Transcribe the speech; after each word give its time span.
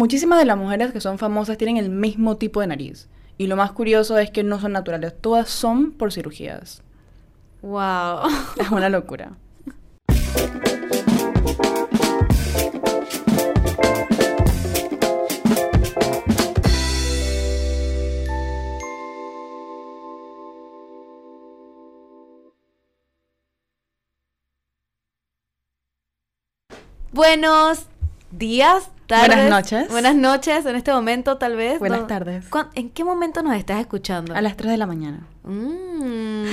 muchísimas 0.00 0.38
de 0.38 0.46
las 0.46 0.56
mujeres 0.56 0.92
que 0.92 1.00
son 1.02 1.18
famosas 1.18 1.58
tienen 1.58 1.76
el 1.76 1.90
mismo 1.90 2.38
tipo 2.38 2.62
de 2.62 2.66
nariz. 2.66 3.06
Y 3.36 3.48
lo 3.48 3.56
más 3.56 3.72
curioso 3.72 4.16
es 4.16 4.30
que 4.30 4.42
no 4.42 4.58
son 4.58 4.72
naturales, 4.72 5.12
todas 5.20 5.50
son 5.50 5.92
por 5.92 6.10
cirugías. 6.10 6.82
Wow. 7.60 8.20
Es 8.58 8.70
una 8.70 8.88
locura. 8.88 9.32
Buenos 27.12 27.84
días, 28.30 28.90
tardes. 29.10 29.26
Buenas 29.36 29.50
noches. 29.50 29.88
Buenas 29.90 30.14
noches 30.14 30.64
en 30.66 30.76
este 30.76 30.92
momento, 30.92 31.36
tal 31.36 31.56
vez. 31.56 31.78
Buenas 31.78 32.00
¿no? 32.00 32.06
tardes. 32.06 32.48
¿Cuán- 32.48 32.68
¿En 32.74 32.88
qué 32.90 33.04
momento 33.04 33.42
nos 33.42 33.54
estás 33.56 33.80
escuchando? 33.80 34.34
A 34.34 34.40
las 34.40 34.56
3 34.56 34.70
de 34.72 34.76
la 34.78 34.86
mañana. 34.86 35.26
Mm. 35.42 36.44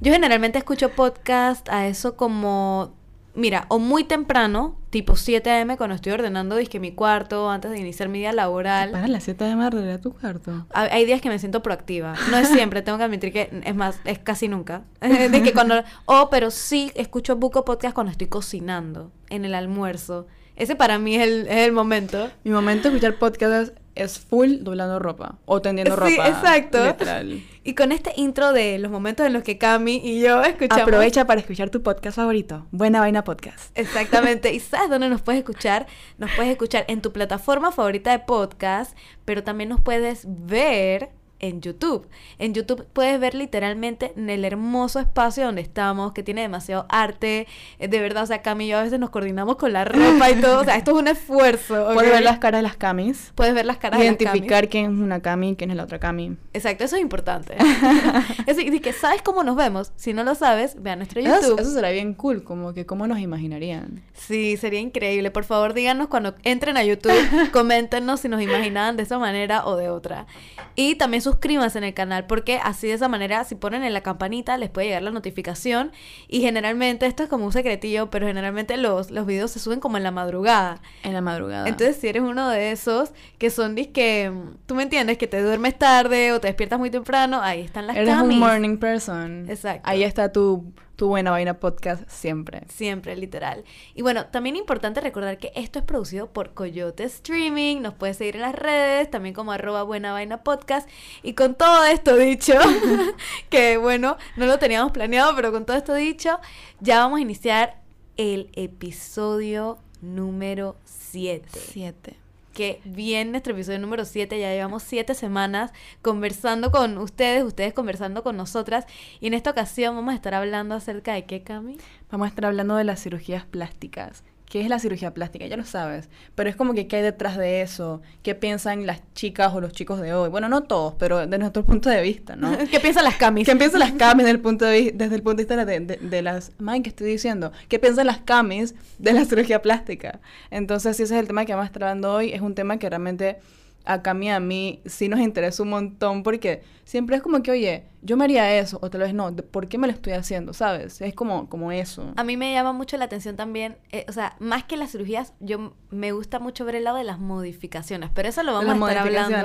Yo 0.00 0.12
generalmente 0.12 0.58
escucho 0.58 0.88
podcast 0.90 1.68
a 1.68 1.86
eso 1.86 2.16
como, 2.16 2.94
mira, 3.34 3.66
o 3.68 3.78
muy 3.78 4.04
temprano, 4.04 4.76
tipo 4.90 5.14
7 5.16 5.50
a.m. 5.50 5.76
cuando 5.76 5.94
estoy 5.94 6.12
ordenando 6.12 6.56
disque 6.56 6.80
mi 6.80 6.92
cuarto 6.92 7.48
antes 7.50 7.70
de 7.70 7.78
iniciar 7.78 8.08
mi 8.08 8.18
día 8.18 8.32
laboral. 8.32 8.90
Para 8.90 9.06
las 9.08 9.24
7 9.24 9.44
de 9.44 9.56
marzo 9.56 9.78
a 9.78 9.98
tu 9.98 10.12
cuarto. 10.12 10.66
Ha- 10.72 10.82
Hay 10.92 11.04
días 11.04 11.20
que 11.20 11.28
me 11.28 11.38
siento 11.38 11.62
proactiva. 11.62 12.14
No 12.30 12.38
es 12.38 12.48
siempre, 12.48 12.82
tengo 12.82 12.98
que 12.98 13.04
admitir 13.04 13.32
que 13.32 13.60
es 13.64 13.74
más, 13.74 14.00
es 14.04 14.18
casi 14.18 14.48
nunca. 14.48 14.82
de 15.00 15.42
que 15.42 15.52
cuando, 15.52 15.74
oh, 16.06 16.28
pero 16.30 16.50
sí 16.50 16.90
escucho 16.94 17.36
buco 17.36 17.64
podcast 17.64 17.94
cuando 17.94 18.10
estoy 18.10 18.26
cocinando, 18.28 19.12
en 19.28 19.44
el 19.44 19.54
almuerzo. 19.54 20.26
Ese 20.56 20.76
para 20.76 20.98
mí 20.98 21.16
es 21.16 21.22
el, 21.22 21.46
es 21.48 21.66
el 21.66 21.72
momento. 21.72 22.30
Mi 22.44 22.50
momento 22.50 22.88
de 22.90 22.96
escuchar 22.96 23.18
podcast 23.18 23.72
es 23.94 24.18
full 24.18 24.58
doblando 24.60 24.98
ropa 24.98 25.38
o 25.46 25.60
tendiendo 25.60 25.94
Sí, 25.94 26.16
ropa. 26.16 26.28
exacto. 26.28 26.84
Literal. 26.86 27.42
Y 27.64 27.74
con 27.74 27.92
este 27.92 28.12
intro 28.16 28.52
de 28.52 28.78
los 28.78 28.90
momentos 28.90 29.26
en 29.26 29.32
los 29.32 29.42
que 29.42 29.58
Cami 29.58 30.00
y 30.02 30.20
yo 30.20 30.42
escuchamos. 30.42 30.82
Aprovecha 30.84 31.26
para 31.26 31.40
escuchar 31.40 31.70
tu 31.70 31.82
podcast 31.82 32.16
favorito. 32.16 32.66
Buena 32.70 33.00
Vaina 33.00 33.24
Podcast. 33.24 33.76
Exactamente. 33.78 34.52
¿Y 34.54 34.60
sabes 34.60 34.90
dónde 34.90 35.08
nos 35.08 35.22
puedes 35.22 35.40
escuchar? 35.40 35.86
Nos 36.18 36.30
puedes 36.36 36.50
escuchar 36.52 36.84
en 36.88 37.02
tu 37.02 37.12
plataforma 37.12 37.72
favorita 37.72 38.10
de 38.12 38.20
podcast, 38.20 38.96
pero 39.24 39.42
también 39.42 39.68
nos 39.70 39.80
puedes 39.80 40.24
ver 40.26 41.10
en 41.40 41.60
YouTube. 41.60 42.06
En 42.38 42.54
YouTube 42.54 42.86
puedes 42.92 43.18
ver 43.18 43.34
literalmente 43.34 44.12
en 44.16 44.30
el 44.30 44.44
hermoso 44.44 45.00
espacio 45.00 45.44
donde 45.44 45.62
estamos, 45.62 46.12
que 46.12 46.22
tiene 46.22 46.42
demasiado 46.42 46.86
arte. 46.88 47.46
Eh, 47.78 47.88
De 47.88 48.00
verdad, 48.00 48.22
o 48.22 48.26
sea, 48.26 48.42
Cami 48.42 48.66
y 48.66 48.68
yo 48.68 48.78
a 48.78 48.82
veces 48.82 48.98
nos 49.00 49.10
coordinamos 49.10 49.56
con 49.56 49.72
la 49.72 49.84
ropa 49.84 50.30
y 50.30 50.40
todo. 50.40 50.60
O 50.60 50.64
sea, 50.64 50.76
esto 50.76 50.92
es 50.92 50.96
un 50.98 51.08
esfuerzo. 51.08 51.86
¿ok? 51.88 51.94
Puedes 51.94 52.12
ver 52.12 52.22
las 52.22 52.38
caras 52.38 52.58
de 52.58 52.62
las 52.62 52.76
camis. 52.76 53.32
Puedes 53.34 53.54
ver 53.54 53.66
las 53.66 53.78
caras 53.78 53.98
de 53.98 54.06
las 54.06 54.14
Identificar 54.20 54.64
Camis. 54.64 54.70
quién 54.70 54.84
es 54.94 54.98
una 55.00 55.20
cami 55.20 55.50
y 55.50 55.56
quién 55.56 55.70
es 55.70 55.76
la 55.76 55.84
otra 55.84 55.98
cami. 55.98 56.36
Exacto, 56.52 56.84
eso 56.84 56.96
es 56.96 57.02
importante. 57.02 57.56
es 58.46 58.56
decir, 58.56 58.80
que 58.80 58.92
¿sabes 58.92 59.22
cómo 59.22 59.42
nos 59.42 59.56
vemos? 59.56 59.92
Si 59.96 60.12
no 60.12 60.24
lo 60.24 60.34
sabes, 60.34 60.80
ve 60.82 60.90
a 60.90 60.96
nuestro 60.96 61.20
Eso, 61.20 61.40
YouTube. 61.40 61.60
eso 61.60 61.72
será 61.72 61.90
bien 61.90 62.14
cool, 62.14 62.42
como 62.44 62.72
que 62.72 62.86
cómo 62.86 63.06
nos 63.06 63.18
imaginarían. 63.18 64.02
Sí, 64.14 64.56
sería 64.56 64.80
increíble. 64.80 65.30
Por 65.30 65.44
favor, 65.44 65.74
díganos 65.74 66.08
cuando 66.08 66.34
entren 66.44 66.76
a 66.76 66.84
YouTube, 66.84 67.12
coméntenos 67.52 68.20
si 68.20 68.28
nos 68.28 68.40
imaginaban 68.42 68.96
de 68.96 69.02
esa 69.02 69.18
manera 69.18 69.66
o 69.66 69.76
de 69.76 69.88
otra. 69.88 70.26
Y 70.74 70.94
también 70.96 71.22
suscríbanse 71.30 71.78
en 71.78 71.84
el 71.84 71.94
canal, 71.94 72.26
porque 72.26 72.58
así 72.62 72.86
de 72.88 72.94
esa 72.94 73.08
manera, 73.08 73.44
si 73.44 73.54
ponen 73.54 73.82
en 73.82 73.92
la 73.92 74.02
campanita, 74.02 74.56
les 74.56 74.70
puede 74.70 74.88
llegar 74.88 75.02
la 75.02 75.10
notificación. 75.10 75.92
Y 76.28 76.40
generalmente, 76.40 77.06
esto 77.06 77.22
es 77.22 77.28
como 77.28 77.46
un 77.46 77.52
secretillo, 77.52 78.10
pero 78.10 78.26
generalmente 78.26 78.76
los, 78.76 79.10
los 79.10 79.26
videos 79.26 79.50
se 79.50 79.58
suben 79.58 79.80
como 79.80 79.96
en 79.96 80.02
la 80.02 80.10
madrugada. 80.10 80.80
En 81.02 81.12
la 81.12 81.20
madrugada. 81.20 81.68
Entonces, 81.68 81.96
si 81.96 82.08
eres 82.08 82.22
uno 82.22 82.48
de 82.48 82.72
esos 82.72 83.10
que 83.38 83.50
son 83.50 83.70
que 83.76 84.32
tú 84.66 84.74
me 84.74 84.82
entiendes, 84.82 85.16
que 85.16 85.26
te 85.26 85.40
duermes 85.42 85.78
tarde 85.78 86.32
o 86.32 86.40
te 86.40 86.48
despiertas 86.48 86.78
muy 86.78 86.90
temprano, 86.90 87.40
ahí 87.40 87.62
están 87.62 87.86
las 87.86 87.96
Eres 87.96 88.14
camis. 88.14 88.34
un 88.34 88.40
morning 88.40 88.76
person. 88.76 89.48
Exacto. 89.48 89.88
Ahí 89.88 90.02
está 90.02 90.32
tu, 90.32 90.72
tu 91.00 91.08
Buena 91.08 91.30
Vaina 91.30 91.54
Podcast 91.54 92.06
siempre. 92.10 92.64
Siempre, 92.68 93.16
literal. 93.16 93.64
Y 93.94 94.02
bueno, 94.02 94.26
también 94.26 94.54
importante 94.54 95.00
recordar 95.00 95.38
que 95.38 95.50
esto 95.54 95.78
es 95.78 95.84
producido 95.86 96.26
por 96.30 96.52
Coyote 96.52 97.04
Streaming. 97.04 97.80
Nos 97.80 97.94
puedes 97.94 98.18
seguir 98.18 98.36
en 98.36 98.42
las 98.42 98.54
redes, 98.54 99.10
también 99.10 99.34
como 99.34 99.50
arroba 99.50 99.82
buena 99.82 100.12
vaina 100.12 100.42
podcast. 100.42 100.86
Y 101.22 101.32
con 101.32 101.54
todo 101.54 101.86
esto 101.86 102.16
dicho, 102.16 102.52
que 103.48 103.78
bueno, 103.78 104.18
no 104.36 104.44
lo 104.44 104.58
teníamos 104.58 104.92
planeado, 104.92 105.34
pero 105.34 105.52
con 105.52 105.64
todo 105.64 105.78
esto 105.78 105.94
dicho, 105.94 106.38
ya 106.80 106.98
vamos 106.98 107.20
a 107.20 107.22
iniciar 107.22 107.80
el 108.18 108.50
episodio 108.52 109.78
número 110.02 110.76
7. 110.84 111.48
Siete. 111.50 112.29
Que 112.60 112.82
bien 112.84 113.30
nuestro 113.30 113.54
episodio 113.54 113.78
número 113.78 114.04
7, 114.04 114.38
ya 114.38 114.52
llevamos 114.52 114.82
7 114.82 115.14
semanas 115.14 115.72
conversando 116.02 116.70
con 116.70 116.98
ustedes, 116.98 117.42
ustedes 117.42 117.72
conversando 117.72 118.22
con 118.22 118.36
nosotras. 118.36 118.84
Y 119.18 119.28
en 119.28 119.32
esta 119.32 119.48
ocasión 119.48 119.96
vamos 119.96 120.12
a 120.12 120.16
estar 120.16 120.34
hablando 120.34 120.74
acerca 120.74 121.14
de 121.14 121.24
qué, 121.24 121.42
Cami. 121.42 121.78
Vamos 122.10 122.26
a 122.26 122.28
estar 122.28 122.44
hablando 122.44 122.76
de 122.76 122.84
las 122.84 123.02
cirugías 123.02 123.46
plásticas. 123.46 124.24
¿Qué 124.50 124.60
es 124.60 124.68
la 124.68 124.80
cirugía 124.80 125.14
plástica? 125.14 125.46
Ya 125.46 125.56
lo 125.56 125.64
sabes. 125.64 126.08
Pero 126.34 126.50
es 126.50 126.56
como 126.56 126.74
que 126.74 126.88
qué 126.88 126.96
hay 126.96 127.02
detrás 127.02 127.38
de 127.38 127.62
eso. 127.62 128.02
¿Qué 128.24 128.34
piensan 128.34 128.84
las 128.84 129.00
chicas 129.14 129.54
o 129.54 129.60
los 129.60 129.72
chicos 129.72 130.00
de 130.00 130.12
hoy? 130.12 130.28
Bueno, 130.28 130.48
no 130.48 130.64
todos, 130.64 130.94
pero 130.98 131.24
de 131.26 131.38
nuestro 131.38 131.64
punto 131.66 131.88
de 131.88 132.02
vista, 132.02 132.34
¿no? 132.34 132.58
¿Qué 132.70 132.80
piensan 132.80 133.04
las 133.04 133.14
camis? 133.14 133.46
¿Qué 133.48 133.54
piensan 133.54 133.78
las 133.78 133.92
camis 133.92 134.24
desde 134.24 134.32
el 134.36 134.40
punto 134.40 134.64
de, 134.64 134.90
desde 134.92 135.14
el 135.14 135.22
punto 135.22 135.36
de 135.36 135.44
vista 135.44 135.64
de, 135.64 135.80
de- 135.80 135.96
de 135.96 136.22
las... 136.22 136.50
May, 136.58 136.82
¿qué 136.82 136.88
estoy 136.90 137.06
diciendo? 137.08 137.52
¿Qué 137.68 137.78
piensan 137.78 138.06
las 138.08 138.18
camis 138.18 138.74
de 138.98 139.12
la 139.12 139.24
cirugía 139.24 139.62
plástica? 139.62 140.18
Entonces, 140.50 140.96
si 140.96 141.04
ese 141.04 141.14
es 141.14 141.20
el 141.20 141.28
tema 141.28 141.44
que 141.46 141.52
vamos 141.52 141.64
a 141.64 141.66
estar 141.68 141.84
hablando 141.84 142.12
hoy, 142.12 142.32
es 142.32 142.40
un 142.40 142.56
tema 142.56 142.76
que 142.78 142.88
realmente 142.90 143.38
a 143.84 144.02
Cami 144.02 144.30
a 144.30 144.40
mí 144.40 144.82
sí 144.84 145.08
nos 145.08 145.20
interesa 145.20 145.62
un 145.62 145.70
montón 145.70 146.22
porque 146.22 146.62
siempre 146.84 147.16
es 147.16 147.22
como 147.22 147.42
que, 147.42 147.50
oye, 147.50 147.84
yo 148.02 148.16
me 148.16 148.24
haría 148.24 148.58
eso, 148.58 148.78
o 148.82 148.90
tal 148.90 149.00
vez 149.02 149.14
no, 149.14 149.30
¿de- 149.32 149.42
¿por 149.42 149.68
qué 149.68 149.78
me 149.78 149.86
lo 149.86 149.92
estoy 149.92 150.12
haciendo? 150.12 150.52
¿Sabes? 150.52 151.00
Es 151.00 151.14
como, 151.14 151.48
como 151.48 151.72
eso. 151.72 152.12
A 152.16 152.24
mí 152.24 152.36
me 152.36 152.52
llama 152.52 152.72
mucho 152.72 152.96
la 152.96 153.06
atención 153.06 153.36
también, 153.36 153.78
eh, 153.90 154.04
o 154.08 154.12
sea, 154.12 154.36
más 154.38 154.64
que 154.64 154.76
las 154.76 154.92
cirugías, 154.92 155.32
yo 155.40 155.74
me 155.90 156.12
gusta 156.12 156.38
mucho 156.38 156.64
ver 156.64 156.74
el 156.76 156.84
lado 156.84 156.98
de 156.98 157.04
las 157.04 157.18
modificaciones, 157.18 158.10
pero 158.14 158.28
eso 158.28 158.42
lo 158.42 158.52
vamos 158.52 158.66
Las 158.68 158.82
a 158.82 158.92
estar 158.92 159.06
hablando. 159.06 159.36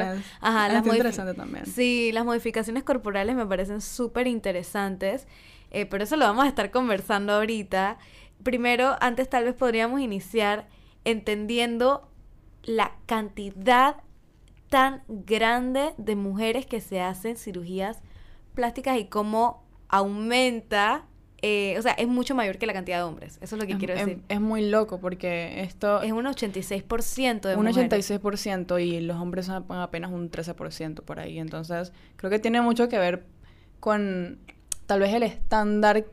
Ajá, 0.41 0.65
Ah, 0.65 0.69
las 0.69 0.85
interesante 0.85 1.33
también. 1.33 1.65
Sí, 1.65 2.11
las 2.13 2.25
modificaciones 2.25 2.83
corporales 2.83 3.35
me 3.35 3.45
parecen 3.45 3.81
súper 3.81 4.27
interesantes, 4.27 5.27
eh, 5.71 5.85
pero 5.85 6.03
eso 6.03 6.15
lo 6.17 6.25
vamos 6.25 6.45
a 6.45 6.47
estar 6.47 6.71
conversando 6.71 7.33
ahorita. 7.33 7.97
Primero, 8.43 8.95
antes 9.01 9.29
tal 9.29 9.43
vez 9.45 9.53
podríamos 9.53 10.01
iniciar 10.01 10.67
entendiendo 11.03 12.09
la 12.63 12.93
cantidad 13.05 13.97
tan 14.75 15.03
grande 15.07 15.93
de 15.97 16.17
mujeres 16.17 16.65
que 16.65 16.81
se 16.81 16.99
hacen 16.99 17.37
cirugías 17.37 18.01
plásticas 18.55 18.97
y 18.99 19.05
cómo 19.05 19.63
aumenta, 19.87 21.05
eh, 21.41 21.75
o 21.79 21.81
sea, 21.81 21.93
es 21.93 22.09
mucho 22.09 22.35
mayor 22.35 22.57
que 22.57 22.65
la 22.65 22.73
cantidad 22.73 22.97
de 22.97 23.03
hombres. 23.03 23.37
Eso 23.41 23.55
es 23.55 23.61
lo 23.61 23.65
que 23.67 23.73
Es- 23.73 23.77
quiero 23.79 23.93
es, 23.93 24.05
decir. 24.05 24.21
es 24.27 24.41
muy 24.41 24.69
loco 24.69 24.99
porque 24.99 25.61
esto 25.61 26.01
Es 26.01 26.11
un 26.11 26.25
86% 26.25 27.47
de 27.47 27.55
un 27.55 27.63
mujeres. 27.65 27.89
86% 27.89 28.79
y 28.79 28.99
los 28.99 29.15
hombres 29.17 29.45
son 29.45 29.63
apenas 29.69 30.11
un 30.11 30.29
13% 30.29 31.03
por 31.03 31.19
ahí. 31.21 31.39
Entonces, 31.39 31.93
creo 32.17 32.29
que 32.29 32.39
tiene 32.39 32.59
mucho 32.61 32.89
que 32.89 32.97
ver 32.99 33.23
con 33.79 34.39
tal 34.87 34.99
vez 34.99 35.13
el 35.13 35.23
estándar 35.23 36.03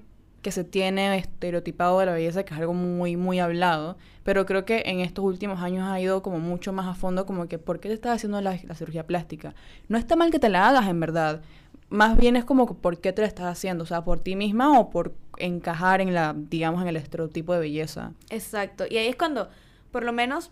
que 0.42 0.50
se 0.50 0.64
tiene 0.64 1.16
estereotipado 1.16 2.00
de 2.00 2.06
la 2.06 2.12
belleza, 2.12 2.44
que 2.44 2.52
es 2.52 2.60
algo 2.60 2.74
muy, 2.74 3.16
muy 3.16 3.38
hablado. 3.38 3.96
Pero 4.24 4.44
creo 4.44 4.64
que 4.64 4.82
en 4.86 5.00
estos 5.00 5.24
últimos 5.24 5.60
años 5.60 5.88
ha 5.88 6.00
ido 6.00 6.20
como 6.22 6.40
mucho 6.40 6.72
más 6.72 6.86
a 6.86 6.94
fondo, 6.94 7.24
como 7.26 7.46
que, 7.46 7.58
¿por 7.58 7.78
qué 7.80 7.88
te 7.88 7.94
estás 7.94 8.16
haciendo 8.16 8.40
la, 8.40 8.58
cirugía 8.74 9.06
plástica? 9.06 9.54
No 9.88 9.96
está 9.98 10.16
mal 10.16 10.30
que 10.30 10.40
te 10.40 10.48
la 10.48 10.68
hagas, 10.68 10.88
en 10.88 10.98
verdad. 10.98 11.42
Más 11.88 12.16
bien 12.16 12.36
es 12.36 12.44
como, 12.44 12.66
¿por 12.74 13.00
qué 13.00 13.12
te 13.12 13.22
la 13.22 13.28
estás 13.28 13.46
haciendo? 13.46 13.84
O 13.84 13.86
sea, 13.86 14.02
¿por 14.02 14.20
ti 14.20 14.34
misma 14.34 14.78
o 14.78 14.90
por 14.90 15.14
encajar 15.38 16.00
en 16.00 16.12
la, 16.12 16.34
digamos, 16.36 16.82
en 16.82 16.88
el 16.88 16.96
estereotipo 16.96 17.54
de 17.54 17.60
belleza? 17.60 18.12
Exacto. 18.30 18.84
Y 18.90 18.96
ahí 18.96 19.06
es 19.06 19.16
cuando, 19.16 19.48
por 19.92 20.02
lo 20.02 20.12
menos, 20.12 20.50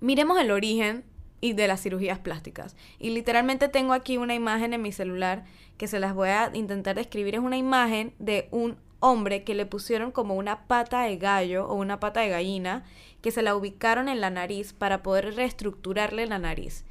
miremos 0.00 0.40
el 0.40 0.50
origen 0.50 1.04
y 1.40 1.52
de 1.52 1.68
las 1.68 1.82
cirugías 1.82 2.18
plásticas. 2.18 2.74
Y 2.98 3.10
literalmente 3.10 3.68
tengo 3.68 3.92
aquí 3.92 4.16
una 4.16 4.34
imagen 4.34 4.72
en 4.72 4.82
mi 4.82 4.90
celular 4.90 5.44
que 5.76 5.86
se 5.86 6.00
las 6.00 6.14
voy 6.14 6.30
a 6.30 6.50
intentar 6.54 6.96
describir. 6.96 7.36
Es 7.36 7.40
una 7.40 7.56
imagen 7.56 8.12
de 8.18 8.48
un 8.50 8.76
hombre 9.00 9.44
que 9.44 9.54
le 9.54 9.66
pusieron 9.66 10.10
como 10.10 10.34
una 10.34 10.66
pata 10.66 11.02
de 11.02 11.16
gallo 11.16 11.66
o 11.66 11.74
una 11.74 12.00
pata 12.00 12.20
de 12.20 12.28
gallina 12.28 12.84
que 13.20 13.30
se 13.30 13.42
la 13.42 13.54
ubicaron 13.54 14.08
en 14.08 14.20
la 14.20 14.30
nariz 14.30 14.72
para 14.72 15.02
poder 15.02 15.34
reestructurarle 15.34 16.26
la 16.26 16.38
nariz. 16.38 16.84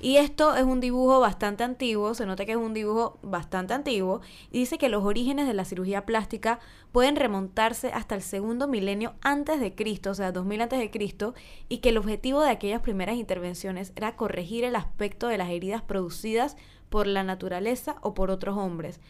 Y 0.00 0.18
esto 0.18 0.54
es 0.54 0.64
un 0.64 0.80
dibujo 0.80 1.20
bastante 1.20 1.64
antiguo, 1.64 2.14
se 2.14 2.26
nota 2.26 2.44
que 2.44 2.52
es 2.52 2.58
un 2.58 2.74
dibujo 2.74 3.18
bastante 3.22 3.72
antiguo, 3.72 4.20
y 4.50 4.58
dice 4.58 4.76
que 4.76 4.88
los 4.88 5.04
orígenes 5.04 5.46
de 5.46 5.54
la 5.54 5.64
cirugía 5.64 6.04
plástica 6.04 6.60
pueden 6.92 7.16
remontarse 7.16 7.88
hasta 7.88 8.14
el 8.14 8.20
segundo 8.20 8.68
milenio 8.68 9.14
antes 9.22 9.60
de 9.60 9.74
Cristo, 9.74 10.10
o 10.10 10.14
sea, 10.14 10.32
2000 10.32 10.62
antes 10.62 10.78
de 10.78 10.90
Cristo, 10.90 11.34
y 11.70 11.78
que 11.78 11.88
el 11.88 11.96
objetivo 11.96 12.42
de 12.42 12.50
aquellas 12.50 12.82
primeras 12.82 13.16
intervenciones 13.16 13.92
era 13.96 14.16
corregir 14.16 14.64
el 14.64 14.76
aspecto 14.76 15.28
de 15.28 15.38
las 15.38 15.48
heridas 15.48 15.80
producidas 15.80 16.56
por 16.90 17.06
la 17.06 17.22
naturaleza 17.22 17.96
o 18.02 18.12
por 18.12 18.30
otros 18.30 18.58
hombres. 18.58 19.00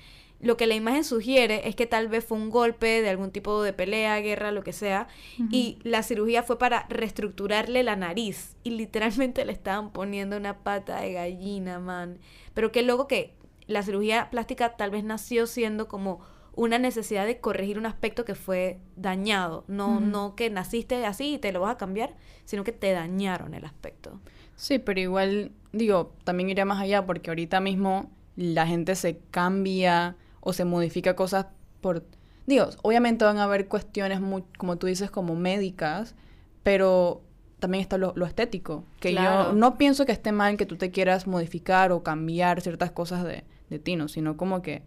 Lo 0.45 0.59
que 0.59 0.67
la 0.67 0.75
imagen 0.75 1.05
sugiere 1.05 1.67
es 1.67 1.75
que 1.75 1.87
tal 1.87 2.09
vez 2.09 2.23
fue 2.23 2.37
un 2.37 2.51
golpe 2.51 3.01
de 3.01 3.09
algún 3.09 3.31
tipo 3.31 3.63
de 3.63 3.73
pelea, 3.73 4.21
guerra, 4.21 4.53
lo 4.53 4.63
que 4.63 4.75
sea, 4.75 5.09
y 5.51 5.79
la 5.83 6.03
cirugía 6.03 6.43
fue 6.43 6.59
para 6.59 6.87
reestructurarle 6.91 7.83
la 7.83 7.97
nariz 7.97 8.55
y 8.63 8.71
literalmente 8.71 9.45
le 9.47 9.53
estaban 9.53 9.91
poniendo 9.91 10.37
una 10.37 10.59
pata 10.59 11.01
de 11.01 11.15
gallina, 11.15 11.79
man. 11.79 12.19
Pero 12.53 12.73
qué 12.73 12.83
loco 12.83 13.09
que 13.09 13.35
la 13.67 13.83
cirugía 13.83 14.29
plástica 14.31 14.77
tal 14.77 14.91
vez 14.91 15.03
nació 15.03 15.47
siendo 15.47 15.89
como 15.89 16.21
una 16.53 16.79
necesidad 16.79 17.25
de 17.25 17.41
corregir 17.41 17.79
un 17.79 17.87
aspecto 17.87 18.27
que 18.27 18.35
fue 18.35 18.79
dañado, 18.97 19.65
no 19.67 19.99
no 19.99 20.37
que 20.37 20.51
naciste 20.51 21.07
así 21.07 21.35
y 21.35 21.39
te 21.39 21.53
lo 21.53 21.61
vas 21.61 21.75
a 21.75 21.79
cambiar, 21.79 22.15
sino 22.45 22.65
que 22.65 22.73
te 22.73 22.93
dañaron 22.93 23.55
el 23.55 23.65
aspecto. 23.65 24.21
Sí, 24.57 24.79
pero 24.79 25.01
igual 25.01 25.53
digo, 25.73 26.13
también 26.23 26.51
iría 26.51 26.67
más 26.67 26.83
allá 26.83 27.07
porque 27.07 27.31
ahorita 27.31 27.61
mismo 27.61 28.11
la 28.37 28.67
gente 28.67 28.95
se 28.95 29.19
cambia 29.31 30.17
o 30.45 30.53
se 30.53 30.65
modifica 30.65 31.17
cosas 31.17 31.47
por... 31.81 32.05
Digo, 32.47 32.69
obviamente 32.83 33.25
van 33.25 33.39
a 33.39 33.45
haber 33.45 33.67
cuestiones, 33.67 34.21
muy, 34.21 34.45
como 34.59 34.77
tú 34.77 34.87
dices, 34.87 35.11
como 35.11 35.35
médicas, 35.35 36.15
pero 36.63 37.23
también 37.59 37.81
está 37.81 37.97
lo, 37.97 38.15
estético. 38.27 38.85
Que 39.01 39.15
yo 39.15 39.55
no 39.55 39.79
pienso 39.79 40.05
que 40.05 40.13
esté 40.13 40.31
mal 40.31 40.59
que 40.59 40.67
tú 40.67 40.77
te 40.77 40.91
quieras 40.91 41.27
modificar 41.27 41.91
o 41.91 42.03
cambiar 42.03 42.61
ciertas 42.61 42.91
cosas 42.91 43.25
de, 43.25 43.45
de 43.71 43.79
ti, 43.79 43.97
¿no? 43.97 44.09
Sino 44.09 44.37
como 44.37 44.61
que, 44.61 44.83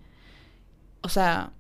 o 1.02 1.10
sea, 1.10 1.54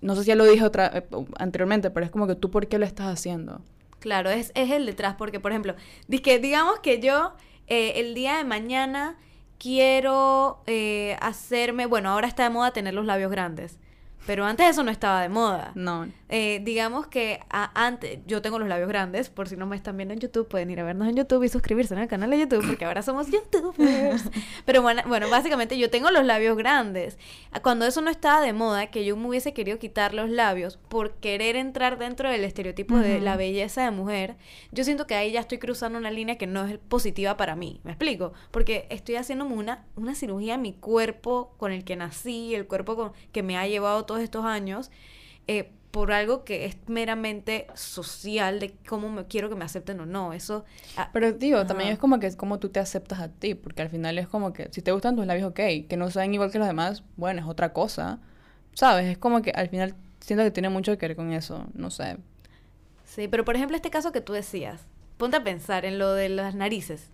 no 0.00 0.14
sé 0.14 0.22
si 0.22 0.28
ya 0.28 0.36
lo 0.36 0.44
dije 0.44 0.64
otra, 0.64 0.90
eh, 0.94 1.06
anteriormente, 1.38 1.90
pero 1.90 2.06
es 2.06 2.12
como 2.12 2.28
que 2.28 2.36
tú 2.36 2.50
por 2.50 2.68
qué 2.68 2.78
lo 2.78 2.86
estás 2.86 3.06
haciendo. 3.06 3.60
Claro, 3.98 4.30
es, 4.30 4.52
es 4.54 4.70
el 4.70 4.86
detrás, 4.86 5.16
porque 5.16 5.40
por 5.40 5.50
ejemplo, 5.50 5.74
digamos 6.06 6.78
que 6.80 7.00
yo 7.00 7.34
eh, 7.66 7.94
el 7.96 8.14
día 8.14 8.36
de 8.36 8.44
mañana 8.44 9.16
quiero 9.62 10.60
eh, 10.66 11.16
hacerme, 11.20 11.86
bueno, 11.86 12.10
ahora 12.10 12.26
está 12.26 12.42
de 12.42 12.50
moda 12.50 12.72
tener 12.72 12.94
los 12.94 13.06
labios 13.06 13.30
grandes. 13.30 13.78
Pero 14.26 14.44
antes 14.44 14.68
eso 14.68 14.82
no 14.82 14.90
estaba 14.90 15.20
de 15.22 15.28
moda. 15.28 15.72
No. 15.74 16.06
Eh, 16.28 16.60
digamos 16.64 17.06
que 17.08 17.40
antes, 17.50 18.20
yo 18.26 18.40
tengo 18.40 18.58
los 18.58 18.68
labios 18.68 18.88
grandes, 18.88 19.28
por 19.28 19.48
si 19.48 19.56
no 19.56 19.66
me 19.66 19.76
están 19.76 19.96
viendo 19.96 20.14
en 20.14 20.20
YouTube, 20.20 20.48
pueden 20.48 20.70
ir 20.70 20.80
a 20.80 20.84
vernos 20.84 21.08
en 21.08 21.16
YouTube 21.16 21.42
y 21.42 21.48
suscribirse 21.48 21.92
en 21.92 22.00
el 22.00 22.08
canal 22.08 22.30
de 22.30 22.38
YouTube, 22.38 22.66
porque 22.66 22.84
ahora 22.84 23.02
somos 23.02 23.26
YouTubers. 23.30 24.30
Pero 24.64 24.80
bueno, 24.80 25.02
bueno, 25.06 25.28
básicamente 25.28 25.76
yo 25.76 25.90
tengo 25.90 26.10
los 26.10 26.24
labios 26.24 26.56
grandes. 26.56 27.18
Cuando 27.62 27.84
eso 27.84 28.00
no 28.00 28.10
estaba 28.10 28.40
de 28.40 28.52
moda, 28.52 28.86
que 28.86 29.04
yo 29.04 29.16
me 29.16 29.28
hubiese 29.28 29.52
querido 29.52 29.78
quitar 29.78 30.14
los 30.14 30.30
labios 30.30 30.78
por 30.88 31.14
querer 31.16 31.56
entrar 31.56 31.98
dentro 31.98 32.30
del 32.30 32.44
estereotipo 32.44 32.96
de 32.96 33.20
la 33.20 33.36
belleza 33.36 33.84
de 33.84 33.90
mujer, 33.90 34.36
yo 34.70 34.84
siento 34.84 35.06
que 35.06 35.14
ahí 35.14 35.32
ya 35.32 35.40
estoy 35.40 35.58
cruzando 35.58 35.98
una 35.98 36.10
línea 36.10 36.38
que 36.38 36.46
no 36.46 36.64
es 36.64 36.78
positiva 36.78 37.36
para 37.36 37.56
mí. 37.56 37.80
¿Me 37.84 37.90
explico? 37.92 38.32
Porque 38.50 38.86
estoy 38.88 39.16
haciéndome 39.16 39.54
una, 39.54 39.84
una 39.96 40.14
cirugía 40.14 40.54
a 40.54 40.58
mi 40.58 40.72
cuerpo 40.72 41.54
con 41.58 41.72
el 41.72 41.84
que 41.84 41.96
nací, 41.96 42.54
el 42.54 42.66
cuerpo 42.66 42.96
con, 42.96 43.12
que 43.32 43.42
me 43.42 43.58
ha 43.58 43.66
llevado 43.66 44.06
todos 44.12 44.22
estos 44.22 44.44
años, 44.44 44.90
eh, 45.46 45.70
por 45.90 46.12
algo 46.12 46.44
que 46.44 46.66
es 46.66 46.76
meramente 46.86 47.66
social 47.74 48.60
de 48.60 48.74
cómo 48.86 49.10
me 49.10 49.26
quiero 49.26 49.48
que 49.48 49.54
me 49.54 49.64
acepten 49.64 50.00
o 50.00 50.06
no. 50.06 50.34
Eso. 50.34 50.66
Ah, 50.98 51.08
Pero 51.14 51.32
digo, 51.32 51.64
también 51.66 51.90
es 51.90 51.98
como 51.98 52.18
que 52.20 52.26
es 52.26 52.36
como 52.36 52.58
tú 52.58 52.68
te 52.68 52.78
aceptas 52.78 53.20
a 53.20 53.28
ti, 53.28 53.54
porque 53.54 53.80
al 53.80 53.88
final 53.88 54.18
es 54.18 54.28
como 54.28 54.52
que 54.52 54.68
si 54.70 54.82
te 54.82 54.92
gustan 54.92 55.16
tus 55.16 55.24
labios, 55.24 55.48
ok, 55.50 55.88
que 55.88 55.96
no 55.96 56.10
sean 56.10 56.32
igual 56.34 56.50
que 56.50 56.58
los 56.58 56.68
demás, 56.68 57.04
bueno, 57.16 57.40
es 57.40 57.46
otra 57.46 57.72
cosa. 57.72 58.20
¿Sabes? 58.74 59.06
Es 59.06 59.18
como 59.18 59.40
que 59.40 59.50
al 59.50 59.68
final 59.68 59.94
siento 60.20 60.44
que 60.44 60.50
tiene 60.50 60.68
mucho 60.68 60.96
que 60.98 61.08
ver 61.08 61.16
con 61.16 61.32
eso, 61.32 61.66
no 61.72 61.90
sé. 61.90 62.18
Sí, 63.06 63.28
pero 63.28 63.46
por 63.46 63.56
ejemplo 63.56 63.76
este 63.76 63.90
caso 63.90 64.12
que 64.12 64.20
tú 64.20 64.34
decías, 64.34 64.82
ponte 65.16 65.38
a 65.38 65.44
pensar 65.44 65.86
en 65.86 65.98
lo 65.98 66.12
de 66.12 66.28
las 66.28 66.54
narices, 66.54 67.08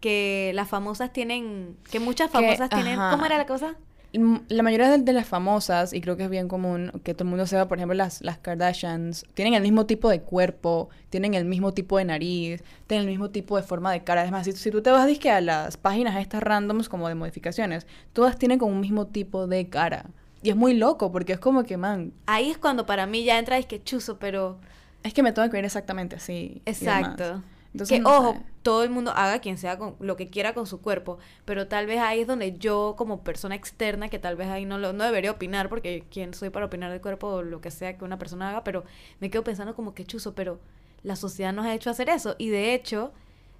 que 0.00 0.52
las 0.54 0.68
famosas 0.68 1.12
tienen, 1.12 1.76
que 1.90 2.00
muchas 2.00 2.30
famosas 2.30 2.70
tienen, 2.70 2.98
¿cómo 3.10 3.26
era 3.26 3.36
la 3.38 3.46
cosa? 3.46 3.76
La 4.12 4.62
mayoría 4.62 4.98
de, 4.98 5.12
las 5.12 5.26
famosas, 5.26 5.92
y 5.92 6.00
creo 6.00 6.16
que 6.16 6.24
es 6.24 6.30
bien 6.30 6.48
común 6.48 6.90
que 7.04 7.14
todo 7.14 7.24
el 7.24 7.30
mundo 7.30 7.46
sepa, 7.46 7.68
por 7.68 7.78
ejemplo, 7.78 7.94
las, 7.94 8.22
las 8.22 8.38
Kardashians, 8.38 9.24
tienen 9.34 9.54
el 9.54 9.62
mismo 9.62 9.86
tipo 9.86 10.08
de 10.08 10.20
cuerpo, 10.20 10.88
tienen 11.10 11.34
el 11.34 11.44
mismo 11.44 11.72
tipo 11.72 11.96
de 11.96 12.04
nariz, 12.04 12.62
tienen 12.88 13.06
el 13.06 13.12
mismo 13.12 13.30
tipo 13.30 13.56
de 13.56 13.62
forma 13.62 13.92
de 13.92 14.02
cara. 14.02 14.24
Es 14.24 14.32
más, 14.32 14.46
si, 14.46 14.70
tú 14.70 14.82
te 14.82 14.90
vas 14.90 15.06
disque 15.06 15.30
a 15.30 15.40
las 15.40 15.76
páginas 15.76 16.16
estas 16.16 16.42
randoms 16.42 16.88
como 16.88 17.08
de 17.08 17.14
modificaciones, 17.14 17.86
todas 18.12 18.36
tienen 18.36 18.58
como 18.58 18.72
un 18.72 18.80
mismo 18.80 19.06
tipo 19.06 19.46
de 19.46 19.68
cara. 19.68 20.06
Y 20.42 20.50
es 20.50 20.56
muy 20.56 20.74
loco, 20.74 21.12
porque 21.12 21.34
es 21.34 21.38
como 21.38 21.64
que, 21.64 21.76
man... 21.76 22.12
Ahí 22.26 22.50
es 22.50 22.58
cuando 22.58 22.86
para 22.86 23.06
mí 23.06 23.24
ya 23.24 23.38
entra, 23.38 23.58
es 23.58 23.66
que 23.66 23.82
chuzo, 23.82 24.18
pero... 24.18 24.58
Es 25.02 25.14
que 25.14 25.22
me 25.22 25.32
tengo 25.32 25.48
que 25.48 25.56
ver 25.56 25.64
exactamente 25.64 26.16
así. 26.16 26.62
Exacto 26.66 27.42
que, 27.88 28.02
ojo, 28.04 28.36
todo 28.62 28.82
el 28.82 28.90
mundo 28.90 29.12
haga 29.14 29.38
quien 29.38 29.56
sea 29.56 29.78
con 29.78 29.96
lo 30.00 30.16
que 30.16 30.28
quiera 30.28 30.54
con 30.54 30.66
su 30.66 30.80
cuerpo, 30.80 31.18
pero 31.44 31.68
tal 31.68 31.86
vez 31.86 32.00
ahí 32.00 32.20
es 32.20 32.26
donde 32.26 32.58
yo 32.58 32.94
como 32.98 33.22
persona 33.22 33.54
externa, 33.54 34.08
que 34.08 34.18
tal 34.18 34.36
vez 34.36 34.48
ahí 34.48 34.64
no, 34.64 34.78
lo, 34.78 34.92
no 34.92 35.04
debería 35.04 35.30
opinar, 35.30 35.68
porque 35.68 36.04
quién 36.10 36.34
soy 36.34 36.50
para 36.50 36.66
opinar 36.66 36.90
del 36.90 37.00
cuerpo 37.00 37.28
o 37.28 37.42
lo 37.42 37.60
que 37.60 37.70
sea 37.70 37.96
que 37.96 38.04
una 38.04 38.18
persona 38.18 38.50
haga, 38.50 38.64
pero 38.64 38.84
me 39.20 39.30
quedo 39.30 39.44
pensando 39.44 39.74
como 39.74 39.94
que 39.94 40.04
chuzo, 40.04 40.34
pero 40.34 40.60
la 41.02 41.16
sociedad 41.16 41.52
nos 41.52 41.66
ha 41.66 41.74
hecho 41.74 41.90
hacer 41.90 42.08
eso. 42.08 42.34
Y 42.38 42.48
de 42.48 42.74
hecho, 42.74 43.12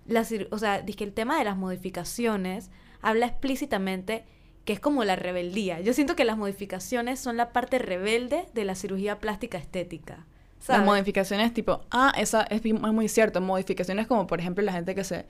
la, 0.07 0.27
o 0.51 0.59
sea, 0.59 0.85
que 0.85 1.05
el 1.05 1.13
tema 1.13 1.39
de 1.39 1.45
las 1.45 1.57
modificaciones 1.57 2.71
habla 3.01 3.27
explícitamente 3.27 4.25
que 4.65 4.75
es 4.75 4.81
como 4.81 5.05
la 5.05 5.17
rebeldía. 5.17 5.81
Yo 5.81 5.93
siento 5.93 6.17
que 6.17 6.25
las 6.25 6.37
modificaciones 6.37 7.19
son 7.19 7.37
la 7.37 7.53
parte 7.53 7.79
rebelde 7.79 8.47
de 8.55 8.65
la 8.65 8.75
cirugía 8.75 9.19
plástica 9.19 9.59
estética. 9.59 10.27
Las 10.69 10.85
modificaciones 10.85 11.55
tipo, 11.55 11.81
ah, 11.91 12.13
esa 12.17 12.43
es 12.43 12.63
muy 12.65 13.09
cierto, 13.09 13.41
modificaciones 13.41 14.07
como 14.07 14.27
por 14.27 14.41
ejemplo 14.41 14.63
la 14.63 14.73
gente 14.73 14.95
que 14.95 15.05
se 15.05 15.27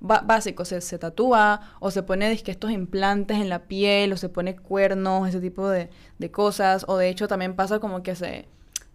básico, 0.00 0.64
se, 0.64 0.80
se 0.80 0.98
tatúa 0.98 1.60
o 1.80 1.90
se 1.90 2.02
pone 2.02 2.30
estos 2.32 2.70
implantes 2.70 3.38
en 3.38 3.48
la 3.48 3.64
piel 3.64 4.12
o 4.12 4.16
se 4.16 4.28
pone 4.28 4.56
cuernos, 4.56 5.28
ese 5.28 5.40
tipo 5.40 5.68
de, 5.68 5.88
cosas. 6.30 6.84
O 6.88 6.96
de 6.96 7.08
hecho 7.08 7.28
también 7.28 7.54
pasa 7.54 7.78
como 7.78 8.02
que 8.02 8.14
se, 8.14 8.46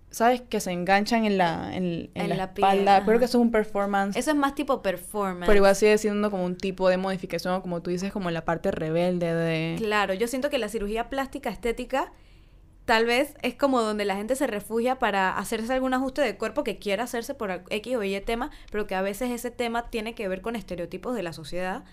¿sabes? 0.10 0.42
Que 0.42 0.60
se 0.60 0.72
enganchan 0.72 1.26
en 1.26 1.38
la, 1.38 1.76
en, 1.76 2.10
la, 2.14 2.44
espalda. 2.44 3.04
Creo 3.06 3.20
que 3.20 3.26
eso 3.26 3.40
es 3.40 3.42
un 3.42 3.52
performance. 3.52 4.16
Eso 4.16 4.32
es 4.32 4.38
más 4.38 4.56
tipo 4.56 4.82
performance. 4.82 5.48
Pero 5.48 5.58
igual 5.58 5.76
sigue 5.76 5.98
siendo 5.98 6.30
como 6.30 6.46
un 6.46 6.56
tipo 6.58 6.90
de 6.90 6.98
modificación, 6.98 7.62
como 7.62 7.82
tú 7.82 7.90
dices, 7.90 8.12
como 8.12 8.30
la 8.32 8.46
parte 8.46 8.72
rebelde 8.72 9.34
de... 9.34 9.76
Claro, 9.78 10.14
yo 10.14 10.28
siento 10.28 10.50
que 10.50 10.58
la 10.58 10.70
cirugía 10.70 11.10
plástica 11.10 11.50
estética 11.50 12.12
tal 12.86 13.06
vez 13.06 13.36
es 13.42 13.56
como 13.56 13.82
donde 13.82 14.06
la 14.06 14.16
gente 14.16 14.36
se 14.36 14.48
refugia 14.48 15.00
para 15.00 15.38
hacerse 15.38 15.74
algún 15.74 15.94
ajuste 15.94 16.22
de 16.22 16.38
cuerpo 16.38 16.64
que 16.64 16.80
quiera 16.80 17.04
hacerse 17.04 17.34
por 17.34 17.64
X 17.70 17.96
o 17.96 18.04
Y 18.04 18.20
tema, 18.22 18.52
pero 18.72 18.88
que 18.88 18.96
a 18.96 19.02
veces 19.02 19.32
ese 19.32 19.52
tema 19.52 19.90
tiene 19.90 20.16
que 20.16 20.28
ver 20.28 20.42
con 20.42 20.56
estereotipos 20.56 21.16
de 21.16 21.24
la 21.24 21.34
sociedad. 21.34 21.84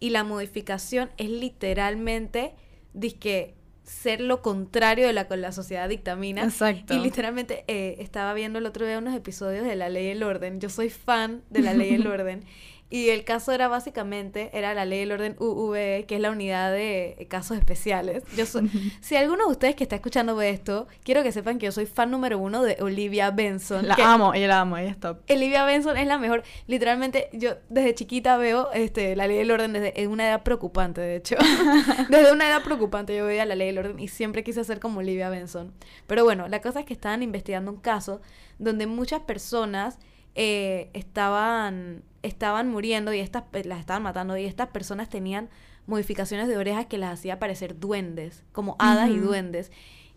Y 0.00 0.10
la 0.10 0.24
modificación 0.24 1.10
es 1.16 1.30
literalmente, 1.30 2.54
disque, 2.92 3.54
ser 3.84 4.20
lo 4.20 4.40
contrario 4.40 5.06
de 5.06 5.12
la 5.12 5.28
que 5.28 5.36
la 5.36 5.52
sociedad 5.52 5.88
dictamina. 5.88 6.42
Exacto. 6.42 6.94
Y 6.94 6.98
literalmente 7.00 7.64
eh, 7.68 7.96
estaba 7.98 8.32
viendo 8.32 8.58
el 8.58 8.66
otro 8.66 8.86
día 8.86 8.98
unos 8.98 9.14
episodios 9.14 9.64
de 9.66 9.76
La 9.76 9.88
Ley 9.88 10.06
y 10.06 10.10
el 10.10 10.22
Orden. 10.22 10.60
Yo 10.60 10.70
soy 10.70 10.88
fan 10.88 11.42
de 11.50 11.60
La 11.60 11.74
Ley 11.74 11.90
y 11.90 11.94
el 11.94 12.06
Orden. 12.06 12.44
Y 12.90 13.08
el 13.08 13.24
caso 13.24 13.50
era 13.52 13.66
básicamente, 13.66 14.50
era 14.52 14.72
la 14.74 14.84
ley 14.84 15.00
del 15.00 15.12
orden 15.12 15.36
UVE, 15.38 16.04
que 16.06 16.16
es 16.16 16.20
la 16.20 16.30
unidad 16.30 16.70
de 16.70 17.26
casos 17.28 17.56
especiales. 17.56 18.22
Yo 18.36 18.46
soy, 18.46 18.70
si 19.00 19.16
alguno 19.16 19.46
de 19.46 19.50
ustedes 19.50 19.74
que 19.74 19.82
está 19.82 19.96
escuchando 19.96 20.40
esto, 20.42 20.86
quiero 21.02 21.22
que 21.22 21.32
sepan 21.32 21.58
que 21.58 21.66
yo 21.66 21.72
soy 21.72 21.86
fan 21.86 22.10
número 22.10 22.38
uno 22.38 22.62
de 22.62 22.76
Olivia 22.80 23.30
Benson. 23.30 23.88
La 23.88 23.96
amo, 23.98 24.34
ella 24.34 24.48
la 24.48 24.60
amo, 24.60 24.76
ella 24.76 24.90
está. 24.90 25.18
Olivia 25.28 25.64
Benson 25.64 25.96
es 25.96 26.06
la 26.06 26.18
mejor. 26.18 26.44
Literalmente, 26.66 27.30
yo 27.32 27.54
desde 27.68 27.94
chiquita 27.94 28.36
veo 28.36 28.70
este, 28.72 29.16
la 29.16 29.26
ley 29.26 29.38
del 29.38 29.50
orden 29.50 29.72
desde 29.72 30.06
una 30.06 30.28
edad 30.28 30.42
preocupante, 30.42 31.00
de 31.00 31.16
hecho. 31.16 31.36
desde 32.10 32.32
una 32.32 32.48
edad 32.48 32.62
preocupante 32.62 33.16
yo 33.16 33.26
veía 33.26 33.44
la 33.44 33.54
ley 33.56 33.68
del 33.68 33.78
orden 33.78 33.98
y 33.98 34.08
siempre 34.08 34.44
quise 34.44 34.62
ser 34.62 34.78
como 34.78 35.00
Olivia 35.00 35.30
Benson. 35.30 35.72
Pero 36.06 36.24
bueno, 36.24 36.48
la 36.48 36.60
cosa 36.60 36.80
es 36.80 36.86
que 36.86 36.92
estaban 36.92 37.22
investigando 37.22 37.70
un 37.70 37.78
caso 37.78 38.20
donde 38.58 38.86
muchas 38.86 39.22
personas 39.22 39.98
eh, 40.34 40.90
estaban, 40.92 42.02
estaban 42.24 42.68
muriendo 42.70 43.12
y 43.12 43.20
estas 43.20 43.44
las 43.64 43.78
estaban 43.78 44.02
matando 44.02 44.36
y 44.36 44.46
estas 44.46 44.68
personas 44.68 45.08
tenían 45.08 45.50
modificaciones 45.86 46.48
de 46.48 46.56
orejas 46.56 46.86
que 46.86 46.98
las 46.98 47.12
hacía 47.12 47.38
parecer 47.38 47.78
duendes, 47.78 48.42
como 48.52 48.76
hadas 48.78 49.10
y 49.10 49.18
duendes. 49.18 49.70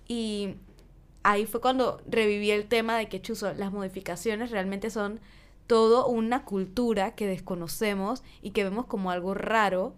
Y 0.07 0.55
ahí 1.23 1.45
fue 1.45 1.59
cuando 1.59 2.01
reviví 2.09 2.49
el 2.51 2.67
tema 2.67 2.97
de 2.97 3.09
que, 3.09 3.21
chuzo, 3.21 3.53
las 3.53 3.71
modificaciones 3.73 4.51
realmente 4.51 4.89
son 4.89 5.19
todo 5.67 6.07
una 6.07 6.45
cultura 6.45 7.13
que 7.13 7.27
desconocemos 7.27 8.23
y 8.41 8.51
que 8.51 8.63
vemos 8.63 8.85
como 8.85 9.11
algo 9.11 9.33
raro, 9.33 9.93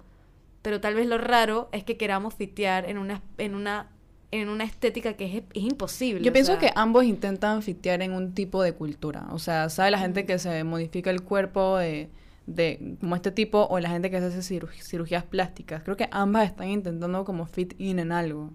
pero 0.63 0.81
tal 0.81 0.95
vez 0.95 1.05
lo 1.05 1.19
raro 1.19 1.69
es 1.71 1.83
que 1.83 1.97
queramos 1.97 2.33
fitear 2.33 2.89
en 2.89 2.97
una, 2.97 3.21
en 3.37 3.53
una 3.53 3.91
en 4.31 4.49
una 4.49 4.63
estética 4.63 5.13
que 5.13 5.37
es, 5.53 5.63
imposible. 5.63 6.23
Yo 6.23 6.31
pienso 6.31 6.57
que 6.57 6.71
ambos 6.75 7.03
intentan 7.03 7.61
fitear 7.61 8.01
en 8.01 8.13
un 8.13 8.33
tipo 8.33 8.61
de 8.61 8.73
cultura. 8.73 9.27
O 9.31 9.39
sea, 9.39 9.69
¿sabe 9.69 9.91
la 9.91 9.99
gente 9.99 10.25
que 10.25 10.37
se 10.37 10.63
modifica 10.63 11.09
el 11.09 11.23
cuerpo 11.23 11.77
de, 11.77 12.09
de 12.45 12.95
como 12.99 13.15
este 13.15 13.31
tipo 13.31 13.67
o 13.69 13.79
la 13.79 13.89
gente 13.89 14.11
que 14.11 14.19
se 14.19 14.25
hace 14.27 14.41
cirugías 14.81 15.23
plásticas? 15.23 15.83
Creo 15.83 15.97
que 15.97 16.07
ambas 16.11 16.45
están 16.45 16.69
intentando 16.69 17.25
como 17.25 17.45
fit 17.45 17.73
in 17.79 17.99
en 17.99 18.11
algo. 18.11 18.51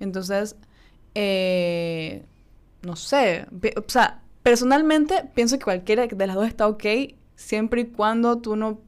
Entonces, 0.00 0.56
eh, 1.14 2.24
no 2.82 2.96
sé. 2.96 3.46
O 3.76 3.84
sea, 3.88 4.22
personalmente 4.42 5.24
pienso 5.34 5.58
que 5.58 5.64
cualquiera 5.64 6.06
de 6.06 6.26
las 6.26 6.36
dos 6.36 6.46
está 6.46 6.68
ok 6.68 6.84
siempre 7.34 7.82
y 7.82 7.84
cuando 7.86 8.38
tú 8.38 8.56
no 8.56 8.80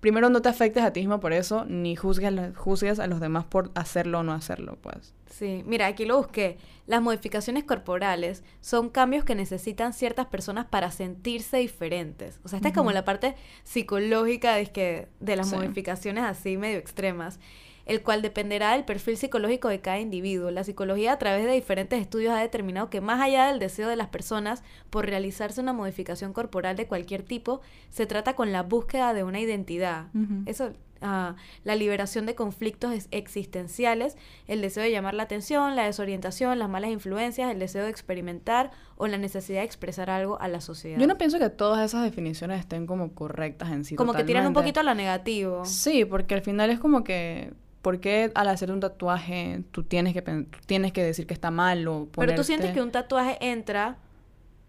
primero 0.00 0.30
no 0.30 0.40
te 0.42 0.48
afectes 0.48 0.82
a 0.82 0.92
ti 0.92 1.00
mismo 1.00 1.20
por 1.20 1.32
eso, 1.32 1.64
ni 1.66 1.94
juzgues, 1.96 2.28
a 2.28 2.30
los- 2.30 2.56
juzgues 2.56 2.98
a 2.98 3.06
los 3.06 3.20
demás 3.20 3.44
por 3.44 3.70
hacerlo 3.74 4.20
o 4.20 4.22
no 4.22 4.32
hacerlo, 4.32 4.78
pues. 4.80 5.14
Sí, 5.30 5.62
mira, 5.66 5.86
aquí 5.86 6.04
lo 6.04 6.16
busqué. 6.16 6.58
Las 6.86 7.00
modificaciones 7.02 7.62
corporales 7.64 8.42
son 8.60 8.88
cambios 8.88 9.24
que 9.24 9.34
necesitan 9.36 9.92
ciertas 9.92 10.26
personas 10.26 10.66
para 10.66 10.90
sentirse 10.90 11.58
diferentes. 11.58 12.40
O 12.44 12.48
sea, 12.48 12.56
esta 12.56 12.68
es 12.70 12.74
como 12.74 12.90
la 12.92 13.04
parte 13.04 13.36
psicológica 13.62 14.56
de, 14.56 14.66
que, 14.66 15.08
de 15.20 15.36
las 15.36 15.50
Sí. 15.50 15.56
modificaciones 15.56 16.24
así 16.24 16.56
medio 16.56 16.78
extremas, 16.78 17.38
el 17.86 18.02
cual 18.02 18.22
dependerá 18.22 18.72
del 18.72 18.84
perfil 18.84 19.16
psicológico 19.16 19.68
de 19.68 19.80
cada 19.80 19.98
individuo. 19.98 20.50
La 20.50 20.64
psicología 20.64 21.12
a 21.12 21.18
través 21.18 21.44
de 21.46 21.52
diferentes 21.52 22.00
estudios 22.00 22.32
ha 22.32 22.40
determinado 22.40 22.90
que 22.90 23.00
más 23.00 23.20
allá 23.20 23.46
del 23.46 23.58
deseo 23.58 23.88
de 23.88 23.96
las 23.96 24.08
personas 24.08 24.62
por 24.90 25.06
realizarse 25.06 25.60
una 25.60 25.72
modificación 25.72 26.32
corporal 26.32 26.76
de 26.76 26.86
cualquier 26.86 27.22
tipo, 27.22 27.60
se 27.90 28.06
trata 28.06 28.34
con 28.34 28.52
la 28.52 28.62
búsqueda 28.62 29.14
de 29.14 29.24
una 29.24 29.40
identidad. 29.40 30.06
Eso, 30.46 30.72
ah, 31.02 31.34
la 31.64 31.74
liberación 31.76 32.26
de 32.26 32.34
conflictos 32.34 32.92
ex- 32.92 33.08
existenciales, 33.10 34.16
el 34.46 34.60
deseo 34.60 34.82
de 34.82 34.90
llamar 34.90 35.14
la 35.14 35.22
atención, 35.24 35.76
la 35.76 35.84
desorientación, 35.84 36.58
las 36.58 36.68
malas 36.68 36.90
influencias, 36.90 37.50
el 37.50 37.58
deseo 37.58 37.84
de 37.84 37.90
experimentar 37.90 38.70
o 38.96 39.06
la 39.06 39.16
necesidad 39.18 39.60
de 39.60 39.64
expresar 39.66 40.10
algo 40.10 40.40
a 40.40 40.48
la 40.48 40.60
sociedad. 40.60 41.00
Yo 41.00 41.06
no 41.06 41.16
pienso 41.18 41.38
que 41.38 41.48
todas 41.50 41.84
esas 41.84 42.04
definiciones 42.04 42.60
estén 42.60 42.86
como 42.86 43.14
correctas 43.14 43.70
en 43.70 43.84
sí. 43.84 43.96
como 43.96 44.12
que 44.12 44.24
tiran 44.24 44.46
un 44.46 44.52
poquito 44.52 44.80
a 44.80 44.82
lo 44.82 44.94
negativo. 44.94 45.64
Sí, 45.64 46.04
porque 46.04 46.34
al 46.34 46.42
final 46.42 46.70
es 46.70 46.78
como 46.78 47.02
que, 47.02 47.52
¿por 47.82 48.00
qué 48.00 48.30
al 48.34 48.48
hacer 48.48 48.70
un 48.72 48.80
tatuaje 48.80 49.62
tú 49.70 49.82
tienes 49.84 50.12
que, 50.14 50.22
tú 50.22 50.46
tienes 50.66 50.92
que 50.92 51.02
decir 51.02 51.26
que 51.26 51.34
está 51.34 51.50
mal 51.50 51.86
o 51.88 52.08
Pero 52.14 52.34
tú 52.34 52.44
sientes 52.44 52.70
ponerte- 52.70 52.74
que 52.74 52.82
un 52.82 52.90
tatuaje 52.92 53.38
entra, 53.40 53.96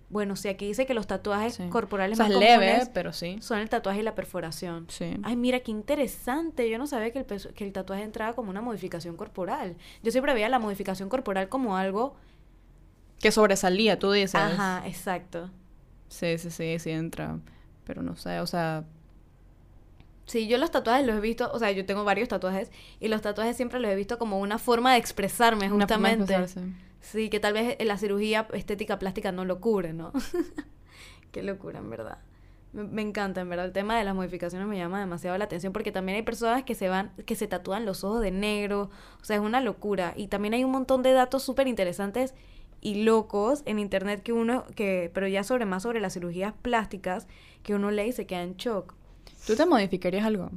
bueno, 0.10 0.36
si 0.36 0.48
aquí 0.50 0.66
dice 0.68 0.86
que 0.86 0.94
los 0.94 1.08
tatuajes 1.08 1.56
Sí. 1.56 1.64
corporales 1.70 2.18
O 2.20 2.24
sea, 2.24 2.26
más 2.28 2.34
es 2.36 2.40
leve, 2.40 2.84
pero 2.94 3.14
sí. 3.14 3.38
son 3.42 3.60
el 3.60 3.70
tatuaje 3.70 4.00
y 4.00 4.04
la 4.04 4.16
perforación. 4.16 4.86
Sí. 4.90 5.18
Ay, 5.24 5.36
mira, 5.36 5.60
qué 5.62 5.72
interesante. 5.72 6.70
Yo 6.70 6.78
no 6.78 6.88
sabía 6.88 7.12
que 7.12 7.20
el, 7.20 7.26
que 7.54 7.64
el 7.66 7.72
tatuaje 7.74 8.04
entraba 8.04 8.34
como 8.34 8.50
una 8.50 8.62
modificación 8.62 9.16
corporal. 9.18 9.76
Yo 10.04 10.12
siempre 10.12 10.34
veía 10.34 10.50
la 10.50 10.60
modificación 10.60 11.08
corporal 11.10 11.50
como 11.50 11.78
algo... 11.78 12.16
Que 13.20 13.32
sobresalía, 13.32 14.00
tú 14.00 14.12
dices. 14.12 14.36
Ajá, 14.36 14.84
exacto. 14.88 15.50
Sí, 16.10 16.38
sí, 16.40 16.50
sí, 16.50 16.80
sí 16.80 16.90
entra. 16.90 17.38
Pero 17.86 18.02
no 18.02 18.16
sé, 18.16 18.40
o 18.40 18.48
sea, 18.48 18.84
Sí, 20.32 20.48
yo 20.48 20.58
los 20.58 20.72
tatuajes 20.72 21.06
los 21.06 21.18
he 21.18 21.20
visto, 21.20 21.52
o 21.52 21.60
sea, 21.60 21.72
yo 21.74 21.86
tengo 21.86 22.06
varios 22.06 22.30
tatuajes 22.30 22.72
y 23.02 23.10
los 23.10 23.22
tatuajes 23.22 23.58
siempre 23.58 23.82
los 23.82 23.92
he 23.92 23.96
visto 23.98 24.18
como 24.18 24.40
una 24.40 24.60
forma 24.60 24.94
de 24.94 24.98
expresarme, 24.98 25.70
una 25.70 25.86
forma 25.90 26.08
de 26.08 26.16
justamente. 26.20 26.34
expresarse. 26.36 26.74
Sí, 27.02 27.30
que 27.30 27.42
tal 27.42 27.52
vez 27.52 27.76
la 27.84 27.98
cirugía 27.98 28.48
estética 28.54 28.98
plástica 28.98 29.34
no 29.34 29.44
lo 29.44 29.60
cubre, 29.60 29.92
¿no? 29.92 30.14
Qué 31.34 31.44
locura, 31.44 31.80
en 31.80 31.90
verdad. 31.90 32.20
Me, 32.72 32.84
me 32.84 33.02
encanta, 33.02 33.42
en 33.42 33.50
verdad. 33.50 33.66
El 33.66 33.74
tema 33.74 33.98
de 33.98 34.06
las 34.06 34.16
modificaciones 34.16 34.70
me 34.70 34.78
llama 34.78 35.02
demasiado 35.02 35.38
la 35.38 35.44
atención 35.44 35.74
porque 35.74 35.92
también 35.92 36.16
hay 36.16 36.24
personas 36.24 36.64
que 36.64 36.76
se 36.76 36.88
van, 36.88 37.12
que 37.26 37.36
se 37.36 37.48
tatúan 37.48 37.86
los 37.86 38.06
ojos 38.06 38.22
de 38.22 38.32
negro. 38.32 38.90
O 39.22 39.26
sea, 39.26 39.36
es 39.36 39.42
una 39.42 39.60
locura. 39.60 40.14
Y 40.16 40.28
también 40.30 40.54
hay 40.54 40.64
un 40.64 40.72
montón 40.72 41.04
de 41.04 41.12
datos 41.12 41.44
súper 41.44 41.68
interesantes 41.68 42.36
y 42.80 43.04
locos 43.04 43.64
en 43.66 43.80
internet 43.80 44.24
que 44.24 44.32
uno, 44.32 44.64
que, 44.78 45.12
pero 45.14 45.28
ya 45.28 45.44
sobre 45.44 45.66
más 45.66 45.84
sobre 45.84 46.00
las 46.00 46.14
cirugías 46.14 46.54
plásticas, 46.62 47.28
que 47.64 47.76
uno 47.76 47.92
lee 47.92 48.08
y 48.08 48.12
se 48.14 48.26
queda 48.26 48.44
en 48.44 48.56
shock. 48.56 48.94
¿Tú 49.46 49.56
te 49.56 49.66
modificarías 49.66 50.26
algo? 50.26 50.50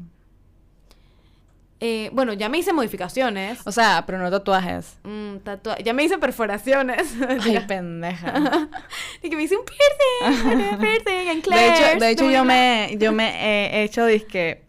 Eh, 1.81 2.09
bueno, 2.13 2.33
ya 2.33 2.49
me 2.49 2.59
hice 2.59 2.73
modificaciones. 2.73 3.61
O 3.67 3.73
sea, 3.73 4.05
pero 4.07 4.19
no 4.19 4.31
tatuajes. 4.31 4.97
Mm, 5.03 5.37
tatua- 5.45 5.83
ya 5.83 5.93
me 5.93 6.05
hice 6.05 6.17
perforaciones. 6.19 7.15
Ay, 7.41 7.61
pendeja. 7.67 8.69
y 9.23 9.29
que 9.29 9.37
me 9.37 9.43
hice 9.43 9.57
un 9.57 9.65
piercing. 9.65 10.73
un 10.73 10.79
piercing 10.79 11.29
en 11.29 11.43
De 11.43 11.69
hecho, 11.69 11.99
de 12.01 12.11
hecho 12.11 12.31
yo 12.31 12.45
me, 12.45 12.97
yo 12.99 13.13
me 13.19 13.79
he 13.81 13.83
hecho 13.85 14.07
disque. 14.07 14.63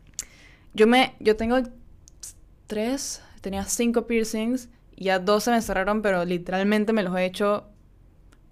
Yo 0.74 0.88
me, 0.88 1.15
yo 1.19 1.38
tengo 1.38 1.57
tres, 2.67 3.22
tenía 3.39 3.63
cinco 3.63 4.07
piercings 4.07 4.67
y 4.95 5.05
ya 5.05 5.19
dos 5.19 5.45
se 5.45 5.51
me 5.51 5.62
cerraron, 5.62 6.01
pero 6.01 6.25
literalmente 6.25 6.91
me 6.91 7.03
los 7.03 7.15
he 7.15 7.24
hecho, 7.24 7.65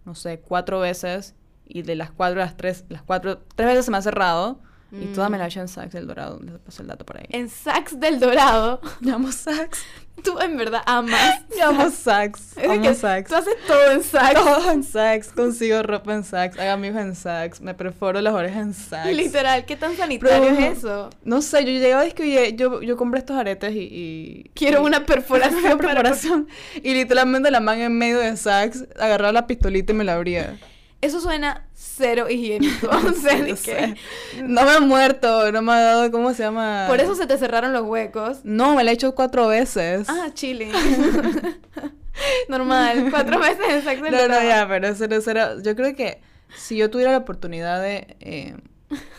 no 0.05 0.15
sé, 0.15 0.39
cuatro 0.39 0.79
veces 0.79 1.35
y 1.65 1.81
de 1.81 1.95
las 1.95 2.11
cuatro, 2.11 2.39
las 2.39 2.55
tres, 2.55 2.85
las 2.87 3.01
cuatro, 3.01 3.39
tres 3.55 3.67
veces 3.67 3.85
se 3.85 3.91
me 3.91 3.97
ha 3.97 4.01
cerrado 4.01 4.61
y 5.01 5.05
todas 5.07 5.29
me 5.29 5.37
Mm. 5.37 5.41
he 5.41 5.45
hecho 5.47 5.59
en 5.61 5.67
Saks 5.67 5.93
del 5.93 6.07
Dorado, 6.07 6.39
les 6.43 6.53
paso 6.59 6.81
el 6.83 6.87
dato 6.87 7.05
por 7.05 7.17
ahí. 7.17 7.25
En 7.29 7.49
Saks 7.49 7.99
del 7.99 8.19
Dorado. 8.19 8.79
Yo 9.01 9.15
amo 9.15 9.31
Saks, 9.31 9.83
Tú 10.23 10.39
en 10.39 10.55
verdad 10.57 10.83
amas. 10.85 11.41
yo 11.57 11.69
amo 11.69 11.89
Saks, 11.89 12.49
Es 12.55 12.55
de 12.55 12.71
amo 12.71 12.81
que 12.83 12.93
Saks. 12.93 13.29
Tú 13.29 13.35
haces 13.35 13.55
todo 13.65 13.91
en 13.91 14.03
Saks. 14.03 14.33
Todo 14.35 14.71
en 14.71 14.83
Saks, 14.83 15.27
consigo 15.29 15.81
ropa 15.81 16.13
en 16.13 16.23
Saks, 16.23 16.59
hago 16.59 16.71
amigos 16.71 17.01
en 17.01 17.15
Saks, 17.15 17.61
me 17.61 17.73
perforo 17.73 18.21
las 18.21 18.33
orejas 18.33 18.61
en 18.61 18.73
Saks. 18.75 19.11
Literal, 19.15 19.65
¿qué 19.65 19.75
tan 19.75 19.97
sanitario 19.97 20.39
Pero- 20.55 20.59
es 20.71 20.77
eso? 20.77 21.09
No 21.23 21.41
sé, 21.41 21.65
yo 21.65 21.71
llegaba 21.71 22.05
y 22.05 22.09
es 22.09 22.13
que 22.13 22.23
oye, 22.23 22.53
yo, 22.55 22.81
yo 22.83 22.95
compré 22.95 23.19
estos 23.19 23.35
aretes 23.35 23.73
y... 23.73 23.79
y- 23.91 24.51
Quiero 24.53 24.83
y- 24.83 24.85
una 24.85 25.05
perforación 25.05 25.59
una 25.65 25.77
para- 25.77 25.87
perforación. 25.95 26.47
Y 26.83 26.93
literalmente 26.93 27.49
la 27.49 27.59
man 27.59 27.79
en 27.79 27.97
medio 27.97 28.19
de 28.19 28.37
Saks 28.37 28.85
agarraba 28.99 29.31
la 29.33 29.47
pistolita 29.47 29.91
y 29.93 29.95
me 29.95 30.03
la 30.03 30.13
abría. 30.13 30.59
Eso 31.03 31.19
suena 31.19 31.67
cero 31.73 32.29
higiénico. 32.29 32.87
O 32.91 33.11
sea, 33.13 33.35
de 33.35 33.49
No 33.51 33.55
que- 33.55 33.57
sé. 33.57 33.95
No 34.43 34.63
me 34.63 34.73
he 34.75 34.79
muerto, 34.79 35.51
no 35.51 35.61
me 35.61 35.71
ha 35.73 35.79
dado, 35.81 36.11
¿cómo 36.11 36.33
se 36.33 36.43
llama? 36.43 36.85
Por 36.87 36.99
eso 37.01 37.13
se 37.15 37.27
te 37.27 37.37
cerraron 37.37 37.73
los 37.73 37.83
huecos. 37.83 38.39
No, 38.43 38.75
me 38.75 38.83
la 38.83 38.91
he 38.91 38.93
hecho 38.93 39.13
cuatro 39.13 39.47
veces. 39.47 40.07
Ah, 40.09 40.29
chilling. 40.33 40.71
Normal. 42.47 43.07
Cuatro 43.09 43.39
veces 43.39 43.83
del 43.85 43.99
no, 44.01 44.27
no, 44.27 44.43
ya, 44.43 44.65
pero 44.67 44.87
eso, 44.87 45.05
eso 45.05 45.31
era... 45.31 45.61
Yo 45.61 45.75
creo 45.75 45.95
que 45.95 46.21
si 46.55 46.77
yo 46.77 46.89
tuviera 46.89 47.11
la 47.11 47.17
oportunidad 47.17 47.81
de 47.81 48.15
eh, 48.19 48.55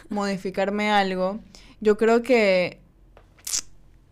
modificarme 0.09 0.91
algo, 0.91 1.41
yo 1.81 1.97
creo 1.97 2.23
que... 2.23 2.81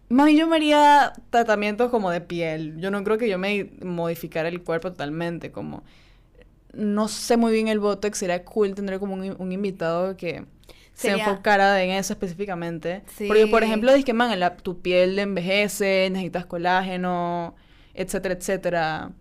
Mami, 0.08 0.36
yo 0.36 0.46
me 0.46 0.56
haría 0.56 1.12
tratamientos 1.30 1.90
como 1.90 2.10
de 2.10 2.20
piel. 2.20 2.78
Yo 2.78 2.90
no 2.90 3.02
creo 3.02 3.16
que 3.16 3.28
yo 3.30 3.38
me 3.38 3.70
modificara 3.82 4.48
el 4.48 4.62
cuerpo 4.62 4.90
totalmente, 4.90 5.50
como... 5.52 5.84
No 6.72 7.08
sé 7.08 7.36
muy 7.36 7.52
bien 7.52 7.68
el 7.68 7.80
Botox, 7.80 8.18
sería 8.18 8.44
cool 8.44 8.74
tener 8.74 8.98
como 8.98 9.14
un, 9.14 9.34
un 9.38 9.52
invitado 9.52 10.16
que 10.16 10.44
se 10.94 11.10
enfocara 11.28 11.82
en 11.82 11.90
eso 11.90 12.12
específicamente. 12.14 13.02
Porque, 13.26 13.46
por 13.46 13.62
ejemplo, 13.64 13.90
dices 13.92 14.04
que, 14.04 14.12
man, 14.14 14.38
la- 14.40 14.56
tu 14.56 14.80
piel 14.80 15.18
envejece, 15.18 16.08
necesitas 16.10 16.46
colágeno, 16.46 17.54
etcétera, 17.94 18.34
etcétera. 18.34 19.12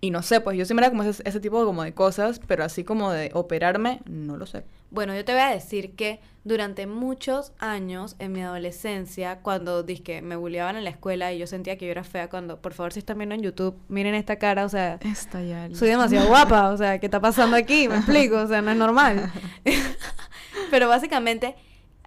Y 0.00 0.10
no 0.10 0.22
sé, 0.22 0.40
pues 0.40 0.58
yo 0.58 0.64
sí 0.66 0.74
me 0.74 0.82
era 0.82 0.90
como 0.90 1.02
ese, 1.02 1.22
ese 1.24 1.40
tipo 1.40 1.64
como 1.64 1.82
de 1.82 1.94
cosas, 1.94 2.40
pero 2.46 2.62
así 2.64 2.84
como 2.84 3.10
de 3.10 3.30
operarme, 3.32 4.00
no 4.06 4.36
lo 4.36 4.44
sé. 4.46 4.64
Bueno, 4.94 5.12
yo 5.12 5.24
te 5.24 5.32
voy 5.32 5.40
a 5.40 5.48
decir 5.48 5.96
que 5.96 6.20
durante 6.44 6.86
muchos 6.86 7.52
años 7.58 8.14
en 8.20 8.30
mi 8.30 8.42
adolescencia, 8.42 9.40
cuando 9.40 9.82
dizque 9.82 10.22
me 10.22 10.36
bulleaban 10.36 10.76
en 10.76 10.84
la 10.84 10.90
escuela 10.90 11.32
y 11.32 11.38
yo 11.38 11.48
sentía 11.48 11.76
que 11.76 11.86
yo 11.86 11.90
era 11.90 12.04
fea, 12.04 12.30
cuando, 12.30 12.62
por 12.62 12.74
favor, 12.74 12.92
si 12.92 13.00
están 13.00 13.18
viendo 13.18 13.34
en 13.34 13.42
YouTube, 13.42 13.76
miren 13.88 14.14
esta 14.14 14.36
cara, 14.36 14.64
o 14.64 14.68
sea, 14.68 15.00
Esta 15.02 15.42
ya. 15.42 15.68
soy 15.74 15.88
demasiado 15.88 16.28
guapa, 16.28 16.70
o 16.70 16.76
sea, 16.76 17.00
¿qué 17.00 17.06
está 17.06 17.20
pasando 17.20 17.56
aquí? 17.56 17.88
Me 17.88 17.96
explico, 17.96 18.36
o 18.36 18.46
sea, 18.46 18.62
no 18.62 18.70
es 18.70 18.76
normal. 18.76 19.32
Pero 20.70 20.86
básicamente, 20.86 21.56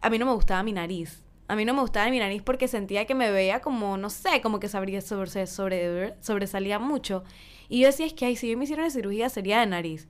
a 0.02 0.10
mí 0.10 0.18
no 0.18 0.26
me 0.26 0.32
gustaba 0.32 0.64
mi 0.64 0.72
nariz. 0.72 1.24
A 1.50 1.58
mí 1.58 1.66
no 1.66 1.74
me 1.74 1.82
gustaba 1.82 2.10
mi 2.10 2.20
nariz 2.20 2.42
porque 2.42 2.70
sentía 2.70 3.04
que 3.04 3.16
me 3.16 3.32
veía 3.32 3.60
como, 3.60 3.98
no 3.98 4.10
sé, 4.10 4.40
como 4.42 4.62
que 4.62 4.70
sabría 4.70 5.02
sobre, 5.02 5.46
sobre, 5.46 6.14
sobresalía 6.22 6.80
mucho. 6.80 7.26
Y 7.68 7.82
yo 7.82 7.88
decía, 7.88 8.06
es 8.06 8.14
que, 8.14 8.28
ay, 8.28 8.38
si 8.38 8.50
yo 8.50 8.58
me 8.58 8.64
hiciera 8.64 8.84
una 8.84 8.92
cirugía 8.92 9.28
sería 9.28 9.60
de 9.60 9.66
nariz. 9.66 10.08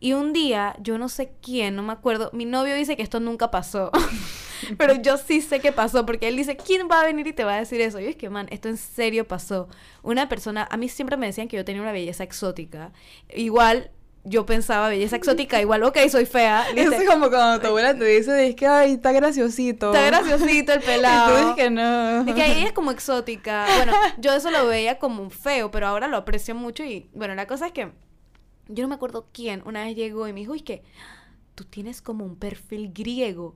Y 0.00 0.14
un 0.14 0.32
día, 0.32 0.74
yo 0.80 0.96
no 0.96 1.10
sé 1.10 1.32
quién, 1.42 1.76
no 1.76 1.82
me 1.82 1.92
acuerdo, 1.92 2.30
mi 2.32 2.46
novio 2.46 2.74
dice 2.74 2.96
que 2.96 3.02
esto 3.02 3.20
nunca 3.20 3.50
pasó. 3.50 3.90
Pero 4.78 4.94
yo 4.94 5.16
sí 5.16 5.40
sé 5.40 5.60
que 5.60 5.72
pasó, 5.72 6.06
porque 6.06 6.28
él 6.28 6.36
dice, 6.36 6.56
¿quién 6.56 6.88
va 6.90 7.00
a 7.00 7.04
venir 7.04 7.26
y 7.26 7.32
te 7.32 7.44
va 7.44 7.54
a 7.54 7.58
decir 7.58 7.80
eso? 7.80 8.00
Y 8.00 8.04
yo 8.04 8.10
es 8.10 8.16
que, 8.16 8.30
man, 8.30 8.46
esto 8.50 8.68
en 8.68 8.76
serio 8.76 9.26
pasó. 9.26 9.68
Una 10.02 10.28
persona, 10.28 10.66
a 10.70 10.76
mí 10.76 10.88
siempre 10.88 11.16
me 11.16 11.26
decían 11.26 11.48
que 11.48 11.56
yo 11.56 11.64
tenía 11.64 11.82
una 11.82 11.92
belleza 11.92 12.24
exótica. 12.24 12.92
Igual, 13.34 13.90
yo 14.24 14.44
pensaba 14.46 14.88
belleza 14.88 15.16
exótica, 15.16 15.60
igual, 15.60 15.82
ok, 15.82 15.98
soy 16.10 16.26
fea. 16.26 16.66
Eso 16.76 16.92
es 16.92 17.08
como 17.08 17.28
cuando 17.30 17.60
tu 17.60 17.68
abuela 17.68 17.94
te 17.96 18.04
dice, 18.04 18.48
es 18.48 18.54
que, 18.54 18.66
ay, 18.66 18.92
está 18.92 19.12
graciosito. 19.12 19.92
Está 19.92 20.06
graciosito 20.06 20.72
el 20.72 20.80
Y 20.82 20.86
pelado. 20.86 21.30
tú 21.30 21.36
dices 21.40 21.54
que 21.56 21.70
no. 21.70 22.20
Es 22.26 22.34
que 22.34 22.58
ella 22.58 22.66
es 22.66 22.72
como 22.72 22.90
exótica. 22.90 23.66
Bueno, 23.76 23.92
yo 24.18 24.32
eso 24.34 24.50
lo 24.50 24.66
veía 24.66 24.98
como 24.98 25.22
un 25.22 25.30
feo, 25.30 25.70
pero 25.70 25.86
ahora 25.86 26.06
lo 26.08 26.16
aprecio 26.16 26.54
mucho 26.54 26.84
y 26.84 27.10
bueno, 27.12 27.34
la 27.34 27.46
cosa 27.46 27.66
es 27.66 27.72
que 27.72 27.92
yo 28.72 28.82
no 28.82 28.88
me 28.88 28.94
acuerdo 28.94 29.26
quién 29.32 29.62
una 29.64 29.84
vez 29.84 29.96
llegó 29.96 30.26
y 30.28 30.32
me 30.32 30.40
dijo, 30.40 30.54
es 30.54 30.62
que 30.62 30.82
tú 31.54 31.64
tienes 31.64 32.02
como 32.02 32.24
un 32.24 32.36
perfil 32.36 32.92
griego. 32.92 33.54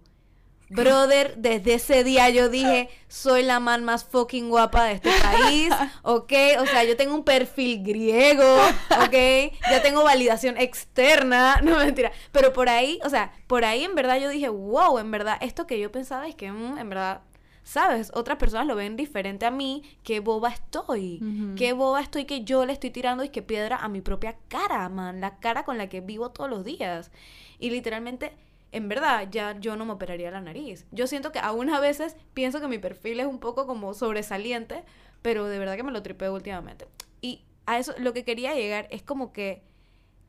Brother, 0.70 1.36
desde 1.36 1.74
ese 1.74 2.04
día 2.04 2.30
yo 2.30 2.48
dije, 2.48 2.88
soy 3.06 3.42
la 3.42 3.60
man 3.60 3.84
más 3.84 4.04
fucking 4.04 4.48
guapa 4.48 4.84
de 4.84 4.94
este 4.94 5.10
país, 5.22 5.70
¿ok? 6.02 6.32
O 6.58 6.66
sea, 6.66 6.84
yo 6.84 6.96
tengo 6.96 7.14
un 7.14 7.24
perfil 7.24 7.82
griego, 7.82 8.56
¿ok? 9.02 9.52
Ya 9.70 9.82
tengo 9.82 10.02
validación 10.02 10.56
externa, 10.56 11.60
no 11.62 11.78
mentira. 11.78 12.12
Pero 12.32 12.52
por 12.52 12.68
ahí, 12.68 12.98
o 13.04 13.10
sea, 13.10 13.32
por 13.46 13.64
ahí 13.64 13.84
en 13.84 13.94
verdad 13.94 14.18
yo 14.18 14.30
dije, 14.30 14.48
wow, 14.48 14.98
en 14.98 15.10
verdad, 15.10 15.36
esto 15.42 15.66
que 15.66 15.78
yo 15.78 15.92
pensaba 15.92 16.26
es 16.26 16.34
que, 16.34 16.50
mm, 16.50 16.78
en 16.78 16.88
verdad, 16.88 17.20
¿sabes? 17.64 18.12
Otras 18.14 18.38
personas 18.38 18.66
lo 18.66 18.76
ven 18.76 18.94
diferente 18.94 19.46
a 19.46 19.50
mí, 19.50 19.82
qué 20.04 20.20
boba 20.20 20.50
estoy, 20.50 21.20
qué 21.56 21.72
boba 21.72 22.00
estoy 22.00 22.26
que 22.26 22.44
yo 22.44 22.64
le 22.64 22.74
estoy 22.74 22.90
tirando 22.90 23.24
y 23.24 23.30
que 23.30 23.42
piedra 23.42 23.78
a 23.78 23.88
mi 23.88 24.00
propia 24.00 24.36
cara, 24.48 24.88
man, 24.88 25.20
la 25.20 25.40
cara 25.40 25.64
con 25.64 25.78
la 25.78 25.88
que 25.88 26.00
vivo 26.00 26.30
todos 26.30 26.48
los 26.48 26.64
días. 26.64 27.10
Y 27.58 27.70
literalmente 27.70 28.32
en 28.70 28.88
verdad 28.88 29.28
ya 29.30 29.58
yo 29.58 29.76
no 29.76 29.84
me 29.86 29.92
operaría 29.92 30.30
la 30.30 30.40
nariz. 30.40 30.86
Yo 30.92 31.06
siento 31.06 31.32
que 31.32 31.38
aún 31.38 31.70
a 31.70 31.80
veces 31.80 32.16
pienso 32.34 32.60
que 32.60 32.68
mi 32.68 32.78
perfil 32.78 33.20
es 33.20 33.26
un 33.26 33.38
poco 33.38 33.66
como 33.66 33.94
sobresaliente, 33.94 34.84
pero 35.22 35.46
de 35.46 35.58
verdad 35.58 35.76
que 35.76 35.84
me 35.84 35.92
lo 35.92 36.02
tripeo 36.02 36.34
últimamente. 36.34 36.86
Y 37.22 37.44
a 37.66 37.78
eso 37.78 37.94
lo 37.98 38.12
que 38.12 38.24
quería 38.24 38.54
llegar 38.54 38.88
es 38.90 39.02
como 39.02 39.32
que, 39.32 39.62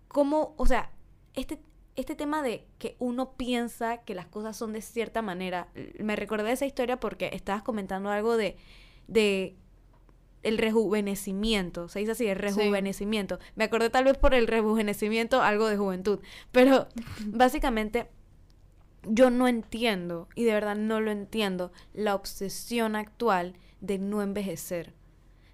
como, 0.07 0.53
o 0.57 0.65
sea, 0.67 0.91
este, 1.33 1.59
este 1.95 2.15
tema 2.15 2.41
de 2.41 2.65
que 2.77 2.95
uno 2.99 3.33
piensa 3.33 3.97
que 3.97 4.15
las 4.15 4.27
cosas 4.27 4.57
son 4.57 4.73
de 4.73 4.81
cierta 4.81 5.21
manera, 5.21 5.69
me 5.99 6.15
recordé 6.15 6.51
esa 6.51 6.65
historia 6.65 6.99
porque 6.99 7.29
estabas 7.33 7.63
comentando 7.63 8.09
algo 8.09 8.37
de, 8.37 8.57
de 9.07 9.55
el 10.43 10.59
rejuvenecimiento, 10.59 11.87
se 11.89 11.99
dice 11.99 12.11
así, 12.11 12.27
el 12.27 12.37
rejuvenecimiento. 12.37 13.39
Me 13.55 13.63
acordé 13.63 13.89
tal 13.89 14.03
vez 14.03 14.17
por 14.17 14.35
el 14.35 14.45
rejuvenecimiento 14.45 15.41
algo 15.41 15.67
de 15.67 15.77
juventud, 15.77 16.19
pero 16.51 16.87
básicamente 17.25 18.07
yo 19.07 19.29
no 19.29 19.47
entiendo, 19.47 20.27
y 20.35 20.43
de 20.43 20.53
verdad 20.53 20.75
no 20.75 20.99
lo 20.99 21.11
entiendo, 21.11 21.71
la 21.93 22.13
obsesión 22.13 22.95
actual 22.95 23.55
de 23.81 23.97
no 23.97 24.21
envejecer. 24.21 24.93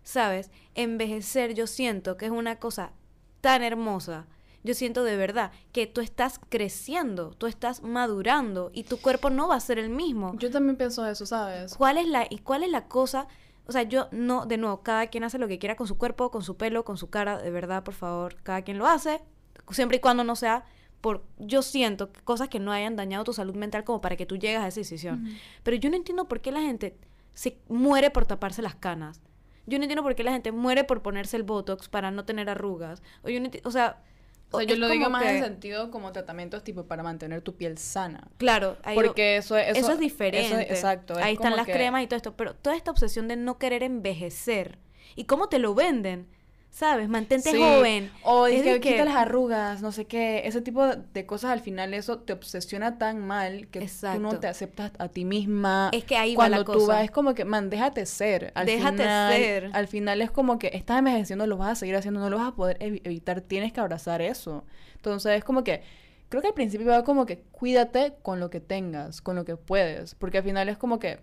¿Sabes? 0.03 0.51
Envejecer 0.75 1.53
yo 1.53 1.67
siento 1.67 2.17
que 2.17 2.25
es 2.25 2.31
una 2.31 2.57
cosa 2.57 2.91
tan 3.39 3.63
hermosa. 3.63 4.27
Yo 4.63 4.73
siento 4.73 5.03
de 5.03 5.17
verdad 5.17 5.51
que 5.71 5.87
tú 5.87 6.01
estás 6.01 6.39
creciendo, 6.49 7.31
tú 7.31 7.47
estás 7.47 7.81
madurando 7.81 8.69
y 8.73 8.83
tu 8.83 8.97
cuerpo 8.97 9.29
no 9.29 9.47
va 9.47 9.55
a 9.55 9.59
ser 9.59 9.79
el 9.79 9.89
mismo. 9.89 10.33
Yo 10.37 10.51
también 10.51 10.77
pienso 10.77 11.05
eso, 11.05 11.25
¿sabes? 11.25 11.75
¿Cuál 11.75 11.97
es 11.97 12.07
la 12.07 12.27
y 12.29 12.39
cuál 12.39 12.63
es 12.63 12.69
la 12.69 12.87
cosa? 12.87 13.27
O 13.67 13.71
sea, 13.71 13.83
yo 13.83 14.07
no, 14.11 14.45
de 14.45 14.57
nuevo, 14.57 14.81
cada 14.81 15.07
quien 15.07 15.23
hace 15.23 15.37
lo 15.37 15.47
que 15.47 15.59
quiera 15.59 15.75
con 15.75 15.87
su 15.87 15.97
cuerpo, 15.97 16.31
con 16.31 16.43
su 16.43 16.57
pelo, 16.57 16.83
con 16.83 16.97
su 16.97 17.09
cara, 17.09 17.37
de 17.37 17.51
verdad, 17.51 17.83
por 17.83 17.93
favor, 17.93 18.35
cada 18.43 18.61
quien 18.63 18.77
lo 18.77 18.87
hace, 18.87 19.21
siempre 19.69 19.97
y 19.97 19.99
cuando 19.99 20.23
no 20.23 20.35
sea 20.35 20.65
por, 20.99 21.23
yo 21.39 21.63
siento 21.63 22.11
cosas 22.23 22.47
que 22.47 22.59
no 22.59 22.71
hayan 22.71 22.95
dañado 22.95 23.23
tu 23.23 23.33
salud 23.33 23.55
mental 23.55 23.83
como 23.83 24.01
para 24.01 24.15
que 24.15 24.25
tú 24.25 24.37
llegues 24.37 24.59
a 24.59 24.67
esa 24.67 24.79
decisión. 24.79 25.25
Pero 25.63 25.77
yo 25.77 25.89
no 25.89 25.95
entiendo 25.95 26.27
por 26.27 26.41
qué 26.41 26.51
la 26.51 26.61
gente 26.61 26.95
se 27.33 27.57
muere 27.69 28.11
por 28.11 28.25
taparse 28.25 28.61
las 28.61 28.75
canas. 28.75 29.19
Yo 29.65 29.77
no 29.77 29.83
entiendo 29.83 30.03
por 30.03 30.15
qué 30.15 30.23
la 30.23 30.31
gente 30.31 30.51
muere 30.51 30.83
por 30.83 31.01
ponerse 31.01 31.37
el 31.37 31.43
botox 31.43 31.89
para 31.89 32.11
no 32.11 32.25
tener 32.25 32.49
arrugas. 32.49 33.01
O, 33.23 33.29
yo 33.29 33.41
o 33.63 33.71
sea, 33.71 34.03
o 34.51 34.57
sea, 34.57 34.67
yo 34.67 34.75
lo 34.75 34.89
digo 34.89 35.09
más 35.09 35.25
en 35.25 35.43
sentido 35.43 35.91
como 35.91 36.11
tratamientos 36.11 36.63
tipo 36.63 36.85
para 36.85 37.03
mantener 37.03 37.41
tu 37.41 37.55
piel 37.55 37.77
sana. 37.77 38.27
Claro, 38.37 38.77
porque 38.93 39.37
eso, 39.37 39.57
eso, 39.57 39.79
eso, 39.79 39.91
es 39.93 39.99
diferente. 39.99 40.61
exacto. 40.63 41.15
ahí 41.17 41.33
están 41.33 41.55
las 41.55 41.65
cremas 41.65 42.03
y 42.03 42.07
todo 42.07 42.17
esto, 42.17 42.35
pero 42.35 42.53
toda 42.53 42.75
esta 42.75 42.91
obsesión 42.91 43.27
de 43.27 43.37
no 43.37 43.57
querer 43.57 43.83
envejecer 43.83 44.77
y 45.15 45.25
cómo 45.25 45.49
te 45.49 45.59
lo 45.59 45.73
venden. 45.73 46.27
¿Sabes? 46.71 47.09
Mantente 47.09 47.55
joven. 47.55 48.09
O 48.23 48.47
es 48.47 48.63
que, 48.63 48.79
quita 48.79 49.05
las 49.05 49.15
arrugas, 49.15 49.81
no 49.81 49.91
sé 49.91 50.05
qué. 50.05 50.41
Ese 50.45 50.61
tipo 50.61 50.87
de 50.87 51.25
cosas 51.25 51.51
al 51.51 51.59
final 51.59 51.93
eso 51.93 52.19
te 52.19 52.33
obsesiona 52.33 52.97
tan 52.97 53.19
mal 53.19 53.67
que 53.67 53.81
tú 53.81 54.19
no 54.19 54.39
te 54.39 54.47
aceptas 54.47 54.91
a 54.97 55.09
ti 55.09 55.25
misma. 55.25 55.89
Es 55.93 56.05
que 56.05 56.15
ahí 56.15 56.33
Cuando 56.33 56.63
va 56.63 56.73
la 56.73 56.79
tú 56.79 56.87
vas, 56.87 57.03
es 57.03 57.11
como 57.11 57.35
que, 57.35 57.45
man, 57.45 57.69
déjate 57.69 58.05
ser. 58.05 58.51
Al 58.55 58.65
déjate 58.65 59.03
ser. 59.03 59.69
Al 59.73 59.87
final 59.87 60.21
es 60.21 60.31
como 60.31 60.57
que 60.57 60.71
estás 60.73 60.99
envejeciendo, 60.99 61.45
lo 61.45 61.57
vas 61.57 61.71
a 61.71 61.75
seguir 61.75 61.95
haciendo, 61.95 62.21
no 62.21 62.29
lo 62.29 62.37
vas 62.37 62.47
a 62.47 62.55
poder 62.55 62.77
evitar, 62.79 63.41
tienes 63.41 63.73
que 63.73 63.81
abrazar 63.81 64.21
eso. 64.21 64.65
Entonces 64.95 65.37
es 65.37 65.43
como 65.43 65.63
que, 65.63 65.83
creo 66.29 66.41
que 66.41 66.47
al 66.47 66.53
principio 66.53 66.87
va 66.87 67.03
como 67.03 67.25
que 67.25 67.39
cuídate 67.51 68.15
con 68.21 68.39
lo 68.39 68.49
que 68.49 68.61
tengas, 68.61 69.21
con 69.21 69.35
lo 69.35 69.43
que 69.43 69.57
puedes. 69.57 70.15
Porque 70.15 70.37
al 70.37 70.45
final 70.45 70.69
es 70.69 70.77
como 70.77 70.99
que, 70.99 71.19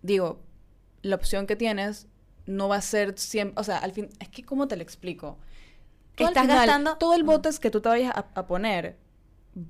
digo, 0.00 0.40
la 1.02 1.16
opción 1.16 1.46
que 1.46 1.56
tienes 1.56 2.06
no 2.48 2.68
va 2.68 2.76
a 2.76 2.80
ser 2.80 3.18
siempre, 3.18 3.60
o 3.60 3.64
sea, 3.64 3.78
al 3.78 3.92
fin, 3.92 4.08
es 4.18 4.28
que 4.30 4.42
¿cómo 4.42 4.66
te 4.66 4.76
lo 4.76 4.82
explico? 4.82 5.38
Estás 6.16 6.48
gastando... 6.48 6.96
Todo 6.96 7.14
el 7.14 7.22
botes 7.22 7.60
que 7.60 7.70
tú 7.70 7.80
te 7.80 7.88
vayas 7.88 8.12
a, 8.16 8.46
poner 8.46 8.96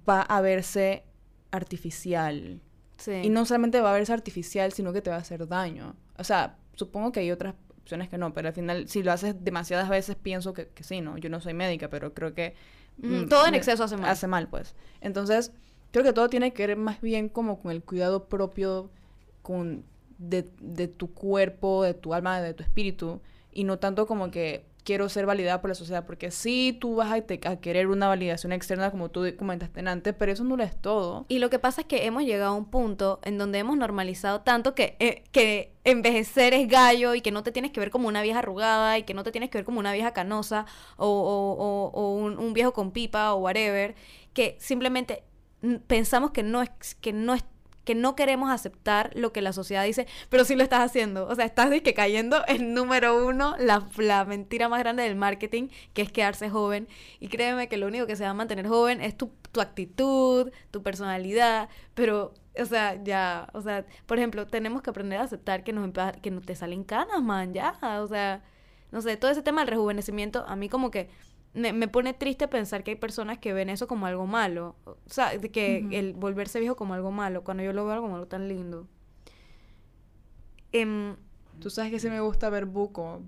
va 0.09 0.23
a 0.23 0.41
verse 0.41 1.05
artificial. 1.51 2.63
Sí. 2.97 3.13
Y 3.25 3.29
no 3.29 3.45
solamente 3.45 3.81
va 3.81 3.91
a 3.91 3.95
verse 3.95 4.13
artificial, 4.13 4.73
sino 4.73 4.93
que 4.93 5.03
te 5.03 5.11
va 5.11 5.17
a 5.17 5.21
hacer 5.21 5.47
daño. 5.47 5.95
O 6.17 6.25
sea, 6.25 6.57
supongo 6.75 7.13
que 7.13 7.21
hay 7.21 7.31
otras 7.31 7.55
opciones 7.81 8.09
que 8.09 8.17
no, 8.17 8.33
pero 8.33 8.49
al 8.49 8.55
final, 8.55 8.89
si 8.89 9.03
lo 9.03 9.13
haces 9.13 9.35
demasiadas 9.45 9.91
veces, 9.91 10.17
pienso 10.17 10.55
que, 10.55 10.69
que 10.69 10.85
sí, 10.85 11.03
¿no? 11.03 11.19
Yo 11.19 11.29
no 11.29 11.41
soy 11.41 11.53
médica, 11.53 11.91
pero 11.91 12.15
creo 12.15 12.33
que... 12.33 12.55
Mm, 12.99 13.27
todo 13.27 13.47
en 13.47 13.55
exceso 13.55 13.85
hace 13.85 13.97
mal. 13.97 14.11
Hace 14.11 14.27
mal, 14.27 14.49
pues. 14.49 14.75
Entonces, 15.03 15.53
creo 15.91 16.05
que 16.05 16.13
todo 16.13 16.31
tiene 16.31 16.53
que 16.55 16.67
ver 16.67 16.77
más 16.77 17.01
bien 17.01 17.29
como 17.29 17.61
con 17.61 17.73
el 17.73 17.83
cuidado 17.83 18.29
propio, 18.29 18.91
con 19.43 19.85
de, 20.19 20.49
de 20.61 20.89
tu 20.89 21.13
cuerpo, 21.15 21.83
de 21.83 21.95
tu 21.95 22.15
alma, 22.15 22.41
de 22.41 22.55
tu 22.55 22.63
espíritu, 22.63 23.21
y 23.53 23.65
no 23.65 23.79
tanto 23.79 24.07
como 24.07 24.31
que 24.31 24.65
quiero 24.89 25.11
ser 25.11 25.27
validada 25.27 25.61
por 25.61 25.69
la 25.69 25.75
sociedad, 25.75 26.07
porque 26.07 26.31
sí, 26.31 26.75
tú 26.81 26.95
vas 26.95 27.13
a, 27.13 27.21
querer 27.57 27.89
una 27.89 28.09
validación 28.09 28.53
externa 28.53 28.91
como 28.91 29.11
tú 29.11 29.23
comentaste 29.37 29.81
antes, 29.81 30.15
pero 30.19 30.33
eso 30.33 30.45
no 30.45 30.57
lo 30.57 30.63
es 30.63 30.75
todo. 30.81 31.27
Y 31.29 31.41
lo 31.41 31.51
que 31.51 31.59
pasa 31.59 31.83
es 31.83 31.87
que 31.87 32.07
hemos 32.07 32.23
llegado 32.23 32.55
a 32.55 32.57
un 32.57 32.65
punto 32.65 33.21
en 33.23 33.37
donde 33.37 33.59
hemos 33.59 33.77
normalizado 33.77 34.41
tanto 34.41 34.75
que, 34.75 34.97
eh, 34.99 35.25
que 35.31 35.75
envejecer 35.85 36.55
es 36.55 36.69
gallo 36.69 37.15
y 37.15 37.21
que 37.21 37.31
no 37.33 37.43
te 37.43 37.53
tienes 37.53 37.71
que 37.71 37.81
ver 37.81 37.91
como 37.91 38.09
una 38.09 38.23
vieja 38.23 38.39
arrugada 38.39 38.97
y 38.97 39.03
que 39.03 39.13
no 39.13 39.25
te 39.25 39.31
tienes 39.31 39.51
que 39.51 39.59
ver 39.59 39.67
como 39.67 39.79
una 39.79 39.93
vieja 39.93 40.15
canosa 40.15 40.65
o, 40.97 41.07
o, 41.07 41.91
o, 41.93 42.15
un, 42.15 42.39
un, 42.39 42.55
viejo 42.55 42.73
con 42.73 42.91
pipa 42.91 43.35
o 43.35 43.41
whatever, 43.41 43.95
que 44.33 44.57
simplemente 44.59 45.23
pensamos 45.87 46.31
que 46.31 46.43
no 46.43 46.63
es, 46.63 46.71
que 47.03 47.13
no 47.13 47.35
es 47.35 47.45
que 47.89 47.95
no 47.95 48.15
queremos 48.15 48.51
aceptar 48.51 49.11
lo 49.15 49.33
que 49.33 49.41
la 49.41 49.55
sociedad 49.55 49.83
dice, 49.83 50.07
pero 50.29 50.45
sí 50.45 50.55
lo 50.55 50.63
estás 50.63 50.81
haciendo. 50.81 51.27
O 51.27 51.35
sea, 51.35 51.47
estás 51.47 51.71
que 51.81 51.95
cayendo 51.95 52.45
en 52.47 52.75
número 52.75 53.27
uno 53.27 53.57
la, 53.59 53.89
la 53.97 54.27
mentira 54.27 54.69
más 54.69 54.81
grande 54.81 55.05
del 55.05 55.17
marketing, 55.17 55.69
que 55.95 56.03
es 56.03 56.13
quedarse 56.13 56.51
joven. 56.51 56.87
Y 57.19 57.29
créeme 57.29 57.67
que 57.67 57.79
lo 57.79 57.87
único 57.87 58.07
que 58.07 58.15
se 58.15 58.25
va 58.25 58.31
a 58.31 58.35
mantener 58.35 58.69
joven 58.69 59.01
es 59.01 59.17
tu, 59.17 59.31
tu 59.53 59.63
actitud, 59.63 60.53
tu 60.71 60.83
personalidad, 60.83 61.71
pero 61.95 62.35
o 62.61 62.65
sea, 62.67 63.03
ya, 63.03 63.49
o 63.55 63.63
sea, 63.63 63.87
por 64.05 64.19
ejemplo, 64.19 64.47
tenemos 64.47 64.83
que 64.83 64.91
aprender 64.91 65.19
a 65.19 65.23
aceptar 65.23 65.65
que 65.65 65.73
nos 65.73 65.91
que 66.21 66.31
no 66.31 66.43
te 66.43 66.55
salen 66.57 66.85
canas, 66.85 67.23
man, 67.23 67.55
ya, 67.55 67.75
o 68.03 68.07
sea, 68.07 68.43
no 68.93 69.01
sé, 69.01 69.17
todo 69.17 69.31
ese 69.31 69.43
tema 69.43 69.63
del 69.63 69.69
rejuvenecimiento 69.69 70.45
a 70.47 70.57
mí 70.57 70.69
como 70.69 70.91
que 70.91 71.09
me, 71.55 71.89
pone 71.89 72.15
triste 72.15 72.49
pensar 72.49 72.85
que 72.85 72.93
hay 72.93 72.97
personas 72.97 73.39
que 73.39 73.53
ven 73.53 73.69
eso 73.69 73.89
como 73.89 74.07
algo 74.07 74.27
malo. 74.27 74.77
O 74.85 74.97
sea, 75.07 75.39
que 75.39 75.87
el 75.93 76.13
volverse 76.13 76.61
viejo 76.61 76.77
como 76.77 76.95
algo 76.95 77.11
malo, 77.11 77.45
cuando 77.45 77.63
yo 77.63 77.73
lo 77.73 77.87
veo 77.87 78.01
como 78.01 78.15
algo 78.15 78.29
tan 78.29 78.49
lindo. 78.49 78.87
Em, 80.73 81.17
Tú 81.61 81.71
sabes 81.71 81.91
que 81.91 81.99
sí 81.99 82.09
me 82.09 82.21
gusta 82.21 82.51
ver 82.51 82.67
buco. 82.67 83.23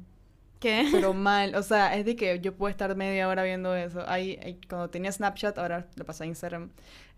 ¿Qué? 0.60 0.88
Pero 0.92 1.14
mal. 1.14 1.54
O 1.54 1.62
sea, 1.62 1.96
es 1.96 2.04
de 2.04 2.14
que 2.14 2.38
yo 2.40 2.54
puedo 2.54 2.70
estar 2.70 2.94
media 2.94 3.28
hora 3.28 3.42
viendo 3.42 3.74
eso. 3.74 4.04
Ahí, 4.06 4.60
cuando 4.68 4.88
tenía 4.90 5.10
Snapchat, 5.10 5.58
ahora 5.58 5.88
lo 5.96 6.04
pasé 6.04 6.24
a 6.24 6.26
Instagram. 6.26 6.70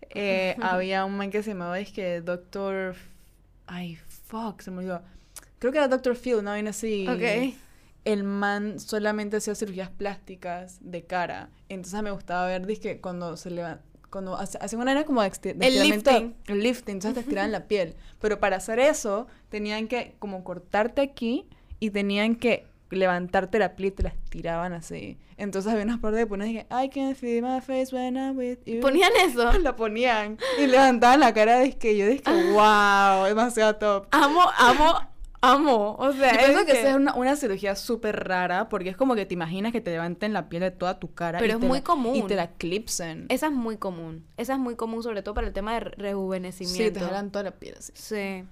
Eh, 0.09 0.55
había 0.61 1.05
un 1.05 1.17
man 1.17 1.29
que 1.29 1.43
se 1.43 1.51
llamaba, 1.51 1.79
es 1.79 1.91
que 1.91 2.21
Doctor... 2.21 2.95
Ay, 3.67 3.95
fuck, 3.95 4.61
se 4.61 4.71
me 4.71 4.79
olvidó. 4.79 5.01
Creo 5.59 5.71
que 5.71 5.77
era 5.77 5.87
Doctor 5.87 6.15
Phil, 6.15 6.43
¿no? 6.43 6.53
Viene 6.53 6.69
así. 6.69 7.07
Ok 7.07 7.55
el 8.05 8.23
man 8.23 8.79
solamente 8.79 9.37
hacía 9.37 9.55
cirugías 9.55 9.89
plásticas 9.89 10.77
de 10.81 11.03
cara. 11.03 11.49
Entonces 11.69 12.01
me 12.03 12.11
gustaba 12.11 12.47
ver, 12.47 12.65
dije, 12.65 12.99
cuando 12.99 13.37
se 13.37 13.51
le 13.51 13.63
cuando 14.09 14.37
hacían 14.37 14.79
una 14.79 14.91
era 14.91 15.05
como 15.05 15.23
de, 15.23 15.31
el 15.59 15.79
lifting. 15.81 16.35
El 16.45 16.61
lifting, 16.61 16.93
entonces 16.97 17.15
te 17.15 17.19
estiraban 17.21 17.51
la 17.51 17.67
piel. 17.67 17.95
Pero 18.21 18.39
para 18.39 18.57
hacer 18.57 18.77
eso, 18.77 19.25
tenían 19.49 19.87
que 19.87 20.15
como 20.19 20.43
cortarte 20.43 21.01
aquí 21.01 21.47
y 21.79 21.89
tenían 21.89 22.35
que 22.35 22.67
levantarte 22.91 23.57
la 23.57 23.75
piel 23.75 23.87
y 23.87 23.91
te 23.91 24.03
la 24.03 24.09
estiraban 24.09 24.73
así. 24.73 25.17
Entonces 25.35 25.71
había 25.71 25.83
unas 25.83 25.99
partes 25.99 26.19
que 26.19 26.27
ponían 26.27 26.47
dije, 26.47 26.67
I 26.69 26.89
can 26.89 27.15
feel 27.15 27.41
my 27.41 27.59
face 27.59 27.87
when 27.91 28.15
I'm 28.15 28.37
with 28.37 28.59
you. 28.67 28.81
¿Ponían 28.81 29.11
eso? 29.25 29.51
La 29.59 29.75
ponían. 29.75 30.37
Y 30.59 30.67
levantaban 30.67 31.19
la 31.19 31.33
cara 31.33 31.57
de 31.57 31.73
que 31.73 31.97
yo 31.97 32.05
dije, 32.05 32.23
wow, 32.51 33.25
demasiado 33.25 33.77
top. 33.77 34.07
Amo, 34.11 34.41
amo 34.59 35.12
amo. 35.43 35.95
O 35.99 36.11
sea, 36.13 36.31
es 36.31 36.65
que, 36.65 36.89
es 36.89 36.95
una, 36.95 37.13
una 37.15 37.35
cirugía 37.35 37.75
súper 37.75 38.27
rara 38.27 38.69
porque 38.69 38.89
es 38.89 38.97
como 38.97 39.13
que 39.15 39.25
te 39.25 39.33
imaginas 39.33 39.71
que 39.71 39.81
te 39.81 39.91
levanten 39.91 40.33
la 40.33 40.49
piel 40.49 40.61
de 40.61 40.71
toda 40.71 40.99
tu 40.99 41.13
cara. 41.13 41.39
Pero 41.39 41.53
es 41.53 41.59
muy 41.59 41.81
común. 41.81 42.15
Y 42.15 42.23
te 42.23 42.35
la 42.35 42.51
clipsen. 42.51 43.25
Esa 43.29 43.47
es 43.47 43.51
muy 43.51 43.77
común. 43.77 44.25
Esa 44.37 44.53
es 44.53 44.59
muy 44.59 44.75
común, 44.75 45.03
sobre 45.03 45.21
todo 45.21 45.35
para 45.35 45.47
el 45.47 45.53
tema 45.53 45.73
de 45.73 45.81
rejuvenecimiento. 45.81 46.83
Sí, 46.83 46.91
te 46.91 46.99
jalan 46.99 47.31
toda 47.31 47.43
la 47.43 47.51
piel 47.51 47.75
así. 47.77 47.91
Sí. 47.95 48.45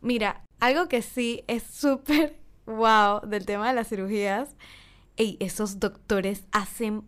Mira, 0.00 0.44
algo 0.60 0.88
que 0.88 1.02
sí 1.02 1.42
es 1.46 1.62
súper 1.62 2.36
wow 2.66 3.20
del 3.26 3.46
tema 3.46 3.68
de 3.68 3.74
las 3.74 3.88
cirugías. 3.88 4.54
Ey, 5.16 5.38
esos 5.40 5.80
doctores 5.80 6.44
hacen 6.52 7.02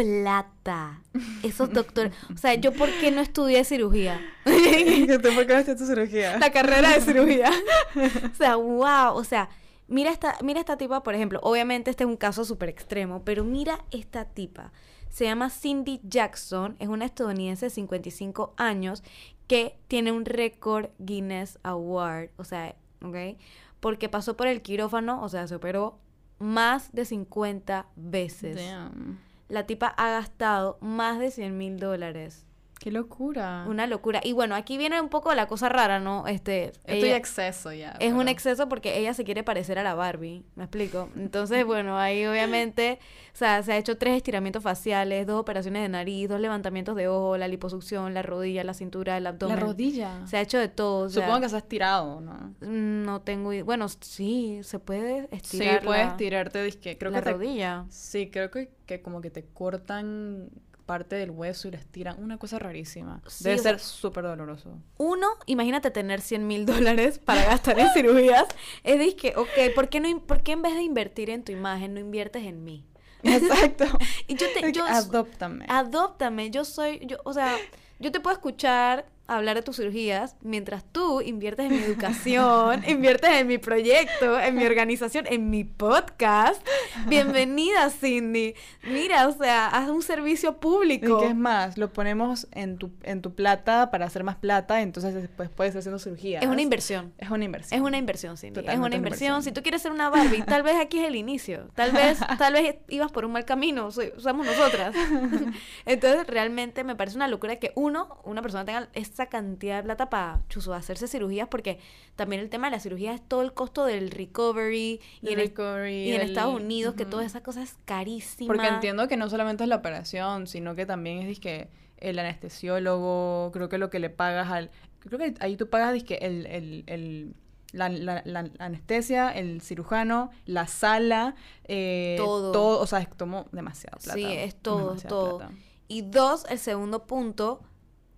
plata. 0.00 1.02
Esos 1.42 1.72
doctores. 1.72 2.12
O 2.32 2.36
sea, 2.36 2.54
¿yo 2.54 2.72
por 2.72 2.90
qué 3.00 3.10
no 3.10 3.20
estudié 3.20 3.64
cirugía? 3.64 4.20
¿Por 4.44 4.54
qué 4.54 5.06
no 5.06 5.58
estudiaste 5.58 5.86
cirugía? 5.86 6.38
La 6.38 6.50
carrera 6.50 6.90
de 6.90 7.00
cirugía. 7.00 7.50
o 8.32 8.34
sea, 8.34 8.56
wow. 8.56 9.14
O 9.14 9.24
sea, 9.24 9.50
mira 9.88 10.10
esta, 10.10 10.36
mira 10.42 10.60
esta 10.60 10.76
tipa, 10.76 11.02
por 11.02 11.14
ejemplo. 11.14 11.40
Obviamente 11.42 11.90
este 11.90 12.04
es 12.04 12.08
un 12.08 12.16
caso 12.16 12.44
súper 12.44 12.68
extremo, 12.68 13.22
pero 13.24 13.44
mira 13.44 13.84
esta 13.90 14.24
tipa. 14.24 14.72
Se 15.10 15.24
llama 15.24 15.50
Cindy 15.50 16.00
Jackson. 16.04 16.76
Es 16.78 16.88
una 16.88 17.04
estadounidense 17.04 17.66
de 17.66 17.70
55 17.70 18.54
años 18.56 19.02
que 19.46 19.78
tiene 19.88 20.12
un 20.12 20.24
récord 20.24 20.90
Guinness 20.98 21.58
Award. 21.62 22.30
O 22.36 22.44
sea, 22.44 22.76
¿ok? 23.02 23.38
Porque 23.80 24.08
pasó 24.08 24.36
por 24.36 24.46
el 24.46 24.62
quirófano, 24.62 25.22
o 25.22 25.28
sea, 25.28 25.46
se 25.46 25.54
operó 25.54 25.98
más 26.38 26.92
de 26.92 27.04
50 27.04 27.86
veces. 27.96 28.56
Damn 28.56 29.29
la 29.50 29.66
tipa 29.66 29.88
ha 29.88 30.10
gastado 30.10 30.78
más 30.80 31.18
de 31.18 31.30
100 31.30 31.58
mil 31.58 31.78
dólares. 31.78 32.46
Qué 32.80 32.90
locura. 32.90 33.66
Una 33.68 33.86
locura. 33.86 34.22
Y 34.24 34.32
bueno, 34.32 34.54
aquí 34.54 34.78
viene 34.78 34.98
un 35.02 35.10
poco 35.10 35.34
la 35.34 35.46
cosa 35.46 35.68
rara, 35.68 36.00
¿no? 36.00 36.26
Este, 36.26 36.72
Esto 36.86 37.06
ya 37.06 37.16
exceso 37.16 37.72
ya. 37.74 37.90
es 38.00 38.14
un 38.14 38.26
exceso 38.26 38.70
porque 38.70 38.98
ella 38.98 39.12
se 39.12 39.22
quiere 39.22 39.42
parecer 39.42 39.78
a 39.78 39.82
la 39.82 39.92
Barbie, 39.94 40.44
¿me 40.54 40.64
explico? 40.64 41.10
Entonces, 41.14 41.66
bueno, 41.66 41.98
ahí 41.98 42.24
obviamente, 42.26 42.98
o 43.34 43.36
sea, 43.36 43.62
se 43.62 43.74
ha 43.74 43.76
hecho 43.76 43.98
tres 43.98 44.16
estiramientos 44.16 44.62
faciales, 44.62 45.26
dos 45.26 45.38
operaciones 45.38 45.82
de 45.82 45.90
nariz, 45.90 46.26
dos 46.30 46.40
levantamientos 46.40 46.96
de 46.96 47.06
ojo, 47.08 47.36
la 47.36 47.48
liposucción, 47.48 48.14
la 48.14 48.22
rodilla, 48.22 48.64
la 48.64 48.72
cintura, 48.72 49.18
el 49.18 49.24
La 49.24 49.30
abdomen. 49.30 49.60
rodilla. 49.60 50.26
Se 50.26 50.38
ha 50.38 50.40
hecho 50.40 50.56
de 50.56 50.68
todo. 50.68 51.04
o 51.04 51.08
sea, 51.10 51.22
Supongo 51.22 51.42
que 51.42 51.48
se 51.50 51.56
ha 51.56 51.58
estirado, 51.58 52.22
¿no? 52.22 52.54
No 52.62 53.20
tengo... 53.20 53.52
i- 53.52 53.60
Bueno, 53.60 53.88
sí, 53.90 54.60
se 54.62 54.78
puede 54.78 55.28
estirar 55.32 55.80
sí, 55.80 55.84
puedes 55.86 56.06
la, 56.06 56.16
tirarte, 56.16 56.62
disque. 56.64 56.96
Creo 56.96 57.10
la 57.10 57.18
que 57.18 57.24
te- 57.24 57.32
rodilla. 57.32 57.84
Sí, 57.90 58.30
creo 58.30 58.50
que, 58.50 58.70
que 58.86 59.02
como 59.02 59.20
que 59.20 59.28
te 59.30 59.44
cortan 59.44 60.48
parte 60.90 61.14
del 61.14 61.30
hueso 61.30 61.68
y 61.68 61.70
la 61.70 61.78
estiran. 61.78 62.20
Una 62.20 62.36
cosa 62.36 62.58
rarísima. 62.58 63.22
Sí, 63.28 63.44
Debe 63.44 63.58
ser 63.58 63.78
súper 63.78 64.24
doloroso. 64.24 64.76
Uno, 64.98 65.28
imagínate 65.46 65.92
tener 65.92 66.20
100 66.20 66.48
mil 66.48 66.66
dólares 66.66 67.20
para 67.20 67.44
gastar 67.44 67.78
en 67.78 67.88
cirugías. 67.94 68.46
Es 68.82 68.98
de 68.98 69.14
que, 69.14 69.36
ok, 69.36 69.72
¿por 69.72 69.88
qué, 69.88 70.00
no, 70.00 70.20
¿por 70.20 70.42
qué 70.42 70.50
en 70.50 70.62
vez 70.62 70.74
de 70.74 70.82
invertir 70.82 71.30
en 71.30 71.44
tu 71.44 71.52
imagen 71.52 71.94
no 71.94 72.00
inviertes 72.00 72.44
en 72.44 72.64
mí? 72.64 72.84
Exacto. 73.22 73.84
Y 74.26 74.34
yo 74.34 74.48
te... 74.52 74.72
Yo, 74.72 74.84
Adóptame. 74.84 75.64
Adóptame, 75.68 76.50
yo 76.50 76.64
soy, 76.64 77.06
yo, 77.06 77.18
o 77.22 77.32
sea, 77.32 77.56
yo 78.00 78.10
te 78.10 78.18
puedo 78.18 78.34
escuchar 78.34 79.06
hablar 79.36 79.56
de 79.56 79.62
tus 79.62 79.76
cirugías 79.76 80.36
mientras 80.40 80.84
tú 80.84 81.20
inviertes 81.20 81.66
en 81.70 81.72
mi 81.78 81.82
educación, 81.84 82.82
inviertes 82.88 83.30
en 83.30 83.46
mi 83.46 83.58
proyecto, 83.58 84.38
en 84.40 84.56
mi 84.56 84.64
organización, 84.64 85.26
en 85.28 85.50
mi 85.50 85.64
podcast. 85.64 86.66
Bienvenida, 87.06 87.90
Cindy. 87.90 88.54
Mira, 88.84 89.28
o 89.28 89.32
sea, 89.32 89.68
haz 89.68 89.88
un 89.88 90.02
servicio 90.02 90.50
¿Y 90.50 90.54
público. 90.62 91.20
qué 91.20 91.28
es 91.28 91.36
más? 91.36 91.78
Lo 91.78 91.92
ponemos 91.92 92.46
en 92.52 92.76
tu, 92.78 92.90
en 93.02 93.22
tu 93.22 93.34
plata 93.34 93.90
para 93.90 94.06
hacer 94.06 94.24
más 94.24 94.36
plata, 94.36 94.80
entonces 94.82 95.14
después 95.14 95.48
puedes 95.48 95.74
ir 95.74 95.78
haciendo 95.78 95.98
cirugías. 95.98 96.42
Es 96.42 96.48
una 96.48 96.62
inversión. 96.62 97.12
Es 97.18 97.30
una 97.30 97.44
inversión. 97.44 97.80
Es 97.80 97.86
una 97.86 97.98
inversión, 97.98 98.36
Cindy. 98.36 98.60
es 98.60 98.64
Totalmente 98.64 98.78
una 98.78 98.86
una 98.88 98.96
inversión. 98.96 99.28
inversión. 99.28 99.42
Si 99.44 99.52
tú 99.52 99.62
quieres 99.62 99.82
ser 99.82 99.92
una 99.92 100.10
Barbie, 100.10 100.42
tal 100.42 100.62
vez 100.62 100.76
aquí 100.76 100.98
es 100.98 101.06
el 101.06 101.16
inicio. 101.16 101.68
Tal 101.74 101.92
vez, 101.92 102.18
tal 102.38 102.52
vez 102.54 102.76
ibas 102.88 103.12
por 103.12 103.24
un 103.24 103.32
mal 103.32 103.44
camino. 103.44 103.90
soy- 103.92 104.12
somos 104.18 104.46
nosotras. 104.46 104.94
Entonces, 105.86 106.26
realmente 106.26 106.84
me 106.84 106.96
parece 106.96 107.16
una 107.16 107.28
locura 107.28 107.56
que 107.56 107.72
uno, 107.74 108.20
una 108.24 108.42
persona 108.42 108.64
tenga 108.64 108.88
esa 109.22 109.28
cantidad 109.30 109.76
de 109.76 109.82
plata 109.82 110.08
para 110.08 110.40
chuzo, 110.48 110.72
hacerse 110.72 111.06
cirugías, 111.08 111.48
porque 111.48 111.78
también 112.16 112.40
el 112.40 112.48
tema 112.48 112.68
de 112.68 112.72
la 112.72 112.80
cirugía 112.80 113.12
es 113.12 113.20
todo 113.26 113.42
el 113.42 113.52
costo 113.52 113.84
del 113.84 114.10
recovery 114.10 115.00
y, 115.20 115.26
El 115.26 115.32
en, 115.34 115.38
el- 115.40 115.46
recovery, 115.48 116.08
y 116.08 116.12
en 116.12 116.20
el- 116.22 116.28
Estados 116.28 116.54
Unidos, 116.54 116.94
que 116.94 117.02
Ujú. 117.02 117.10
toda 117.10 117.24
esa 117.24 117.42
cosa 117.42 117.62
es 117.62 117.76
carísima. 117.84 118.52
Porque 118.52 118.66
entiendo 118.68 119.06
que 119.08 119.16
no 119.16 119.28
solamente 119.28 119.64
es 119.64 119.68
la 119.68 119.76
operación, 119.76 120.46
sino 120.46 120.74
que 120.74 120.86
también 120.86 121.18
es 121.18 121.26
disque 121.26 121.68
el 121.98 122.18
anestesiólogo, 122.18 123.50
creo 123.52 123.68
que 123.68 123.78
lo 123.78 123.90
que 123.90 123.98
le 123.98 124.10
pagas 124.10 124.50
al... 124.50 124.70
Creo 125.00 125.18
que 125.18 125.34
ahí 125.40 125.56
tú 125.56 125.68
pagas 125.68 125.92
disque 125.92 126.18
el, 126.22 126.46
el, 126.46 126.84
el- 126.86 127.34
la, 127.72 127.88
la- 127.88 128.22
la 128.24 128.50
anestesia, 128.58 129.30
el 129.30 129.60
cirujano, 129.60 130.30
la 130.44 130.66
sala, 130.66 131.34
eh, 131.64 132.14
Todo. 132.18 132.80
o 132.80 132.86
sea, 132.86 132.98
es 133.00 133.08
tomó 133.16 133.46
demasiada 133.52 133.96
plata. 133.98 134.14
Sí, 134.18 134.24
es 134.26 134.56
todo, 134.56 134.88
demasiada 134.88 135.08
todo. 135.08 135.38
plata. 135.38 135.54
Y 135.88 136.02
dos, 136.02 136.44
el 136.50 136.58
segundo 136.58 137.06
punto, 137.06 137.60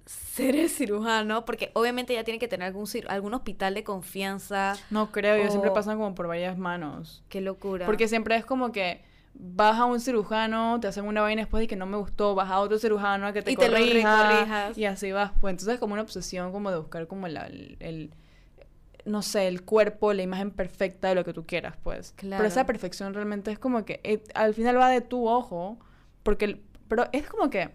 ser 0.07 0.57
el 0.57 0.69
cirujano, 0.69 1.45
porque 1.45 1.71
obviamente 1.75 2.15
ya 2.15 2.25
tiene 2.25 2.38
que 2.38 2.49
tener 2.49 2.67
algún, 2.69 2.87
algún 3.09 3.35
hospital 3.35 3.75
de 3.75 3.85
confianza. 3.85 4.75
No 4.91 5.12
creo, 5.12 5.35
ellos 5.37 5.51
siempre 5.53 5.71
O- 5.71 5.75
pasan 5.75 5.97
como 5.99 6.15
por 6.15 6.27
varias 6.27 6.59
manos. 6.59 7.23
Qué 7.29 7.41
locura. 7.41 7.87
Porque 7.87 8.09
siempre 8.09 8.37
es 8.37 8.45
como 8.45 8.73
que 8.73 9.03
vas 9.35 9.79
a 9.79 9.85
un 9.87 10.01
cirujano, 10.01 10.79
te 10.81 10.88
hacen 10.88 11.07
una 11.07 11.23
vaina 11.23 11.43
después 11.43 11.61
de 11.62 11.67
que 11.67 11.77
no 11.77 11.87
me 11.87 11.97
gustó, 11.97 12.35
vas 12.35 12.51
a 12.51 12.59
otro 12.61 12.79
cirujano 12.79 13.27
a 13.27 13.33
que 13.33 13.43
te 13.43 13.53
Y 13.53 13.57
te 13.57 13.69
lo 13.69 13.77
corrija, 13.79 14.23
recorrijas. 14.29 14.79
y 14.79 14.85
así 14.85 15.12
vas. 15.12 15.33
Pues 15.41 15.53
entonces 15.53 15.75
es 15.75 15.81
como 15.81 15.95
una 15.95 16.03
obsesión 16.03 16.53
como 16.53 16.71
de 16.71 16.79
buscar 16.79 17.07
como 17.07 17.29
la- 17.29 17.47
el, 17.47 17.77
el- 17.81 18.15
no 19.05 19.23
sé, 19.23 19.49
el 19.49 19.65
cuerpo, 19.65 20.12
la 20.12 20.23
imagen 20.23 20.51
perfecta 20.53 21.09
de 21.09 21.15
lo 21.17 21.25
que 21.25 21.33
tú 21.33 21.45
quieras, 21.47 21.77
pues. 21.83 22.12
Claro. 22.17 22.41
Pero 22.41 22.49
esa 22.49 22.67
perfección 22.67 23.15
realmente 23.15 23.51
es 23.51 23.59
como 23.59 23.85
que 23.85 24.01
eh, 24.05 24.23
al 24.35 24.55
final 24.55 24.79
va 24.79 24.88
de 24.91 25.01
tu 25.01 25.27
ojo, 25.29 25.79
porque 26.23 26.45
el- 26.45 26.62
pero 26.88 27.07
es 27.12 27.27
como 27.29 27.51
que 27.51 27.71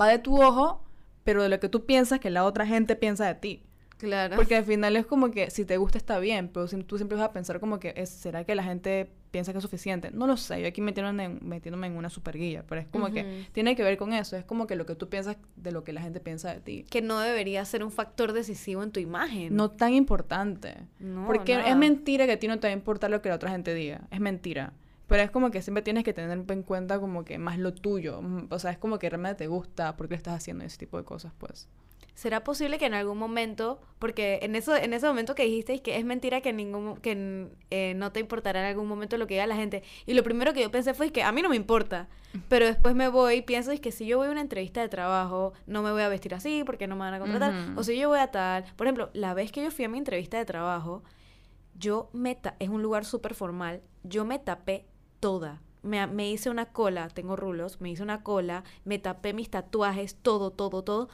va 0.00 0.06
de 0.08 0.18
tu 0.18 0.40
ojo, 0.42 0.84
pero 1.24 1.42
de 1.42 1.48
lo 1.48 1.60
que 1.60 1.68
tú 1.68 1.84
piensas 1.86 2.20
que 2.20 2.30
la 2.30 2.44
otra 2.44 2.66
gente 2.66 2.96
piensa 2.96 3.26
de 3.26 3.34
ti. 3.34 3.62
Claro. 3.98 4.34
Porque 4.34 4.56
al 4.56 4.64
final 4.64 4.96
es 4.96 5.06
como 5.06 5.30
que 5.30 5.50
si 5.50 5.64
te 5.64 5.76
gusta 5.76 5.96
está 5.96 6.18
bien, 6.18 6.48
pero 6.48 6.66
si 6.66 6.82
tú 6.82 6.96
siempre 6.96 7.16
vas 7.16 7.28
a 7.28 7.32
pensar 7.32 7.60
como 7.60 7.78
que 7.78 7.94
es, 7.96 8.10
¿será 8.10 8.42
que 8.42 8.56
la 8.56 8.64
gente 8.64 9.08
piensa 9.30 9.52
que 9.52 9.58
es 9.58 9.62
suficiente? 9.62 10.10
No 10.10 10.26
lo 10.26 10.36
sé, 10.36 10.60
yo 10.60 10.66
aquí 10.66 10.80
metiéndome 10.80 11.24
en, 11.24 11.38
metiéndome 11.40 11.86
en 11.86 11.96
una 11.96 12.10
super 12.10 12.36
guía, 12.36 12.64
pero 12.68 12.80
es 12.80 12.88
como 12.88 13.12
que 13.12 13.46
tiene 13.52 13.76
que 13.76 13.84
ver 13.84 13.96
con 13.96 14.12
eso, 14.12 14.36
es 14.36 14.44
como 14.44 14.66
que 14.66 14.74
lo 14.74 14.86
que 14.86 14.96
tú 14.96 15.08
piensas 15.08 15.36
de 15.54 15.70
lo 15.70 15.84
que 15.84 15.92
la 15.92 16.02
gente 16.02 16.18
piensa 16.18 16.52
de 16.52 16.60
ti. 16.60 16.84
que 16.90 17.00
no 17.00 17.20
debería 17.20 17.64
ser 17.64 17.84
un 17.84 17.92
factor 17.92 18.32
decisivo 18.32 18.82
en 18.82 18.90
tu 18.90 18.98
imagen. 18.98 19.54
No 19.54 19.70
tan 19.70 19.94
importante. 19.94 20.74
No, 20.98 21.24
porque 21.26 21.54
nada. 21.56 21.68
es 21.68 21.76
mentira 21.76 22.26
que 22.26 22.32
a 22.32 22.38
ti 22.40 22.48
no 22.48 22.58
te 22.58 22.66
va 22.66 22.72
a 22.72 22.76
importar 22.76 23.08
lo 23.08 23.22
que 23.22 23.28
la 23.28 23.36
otra 23.36 23.50
gente 23.52 23.72
diga, 23.72 24.00
es 24.10 24.18
mentira. 24.18 24.72
Pero 25.12 25.24
es 25.24 25.30
como 25.30 25.50
que 25.50 25.60
siempre 25.60 25.82
tienes 25.82 26.04
que 26.04 26.14
tener 26.14 26.42
en 26.48 26.62
cuenta 26.62 26.98
como 26.98 27.22
que 27.22 27.36
más 27.36 27.58
lo 27.58 27.74
tuyo, 27.74 28.22
mm, 28.22 28.46
o 28.48 28.58
sea, 28.58 28.70
es 28.70 28.78
como 28.78 28.98
que 28.98 29.10
realmente 29.10 29.44
te 29.44 29.46
gusta 29.46 29.94
porque 29.94 30.14
estás 30.14 30.36
haciendo 30.36 30.64
ese 30.64 30.78
tipo 30.78 30.96
de 30.96 31.04
cosas, 31.04 31.34
pues. 31.36 31.68
¿Será 32.14 32.44
posible 32.44 32.78
que 32.78 32.86
en 32.86 32.94
algún 32.94 33.18
momento, 33.18 33.78
porque 33.98 34.38
en 34.40 34.56
eso, 34.56 34.74
en 34.74 34.94
ese 34.94 35.06
momento 35.06 35.34
que 35.34 35.44
dijisteis 35.44 35.82
que 35.82 35.98
es 35.98 36.06
mentira 36.06 36.40
que 36.40 36.54
ningún, 36.54 36.96
que 36.96 37.50
eh, 37.68 37.92
no 37.94 38.10
te 38.10 38.20
importará 38.20 38.60
en 38.60 38.68
algún 38.68 38.88
momento 38.88 39.18
lo 39.18 39.26
que 39.26 39.34
diga 39.34 39.46
la 39.46 39.54
gente, 39.54 39.82
y 40.06 40.14
lo 40.14 40.22
primero 40.22 40.54
que 40.54 40.62
yo 40.62 40.70
pensé 40.70 40.94
fue 40.94 41.12
que 41.12 41.22
a 41.22 41.30
mí 41.30 41.42
no 41.42 41.50
me 41.50 41.56
importa, 41.56 42.08
pero 42.48 42.64
después 42.64 42.94
me 42.94 43.08
voy 43.08 43.34
y 43.34 43.42
pienso 43.42 43.70
es 43.70 43.80
que 43.80 43.92
si 43.92 44.06
yo 44.06 44.16
voy 44.16 44.28
a 44.28 44.30
una 44.30 44.40
entrevista 44.40 44.80
de 44.80 44.88
trabajo, 44.88 45.52
no 45.66 45.82
me 45.82 45.92
voy 45.92 46.00
a 46.00 46.08
vestir 46.08 46.34
así 46.34 46.62
porque 46.64 46.86
no 46.86 46.94
me 46.94 47.00
van 47.00 47.12
a 47.12 47.18
contratar, 47.18 47.52
o 47.76 47.84
si 47.84 47.98
yo 47.98 48.08
voy 48.08 48.20
a 48.20 48.30
tal, 48.30 48.64
por 48.76 48.86
ejemplo, 48.86 49.10
la 49.12 49.34
vez 49.34 49.52
que 49.52 49.62
yo 49.62 49.70
fui 49.70 49.84
a 49.84 49.90
mi 49.90 49.98
entrevista 49.98 50.38
de 50.38 50.46
trabajo, 50.46 51.02
yo 51.74 52.08
me 52.14 52.38
es 52.60 52.68
un 52.70 52.80
lugar 52.80 53.04
súper 53.04 53.34
formal, 53.34 53.82
yo 54.04 54.24
me 54.24 54.38
tapé 54.38 54.86
toda. 55.22 55.60
Me, 55.82 56.04
me 56.08 56.28
hice 56.30 56.50
una 56.50 56.66
cola, 56.66 57.08
tengo 57.08 57.36
rulos, 57.36 57.80
me 57.80 57.90
hice 57.90 58.02
una 58.02 58.22
cola, 58.24 58.64
me 58.84 58.98
tapé 58.98 59.32
mis 59.32 59.48
tatuajes, 59.50 60.16
todo, 60.16 60.50
todo, 60.50 60.82
todo, 60.82 61.08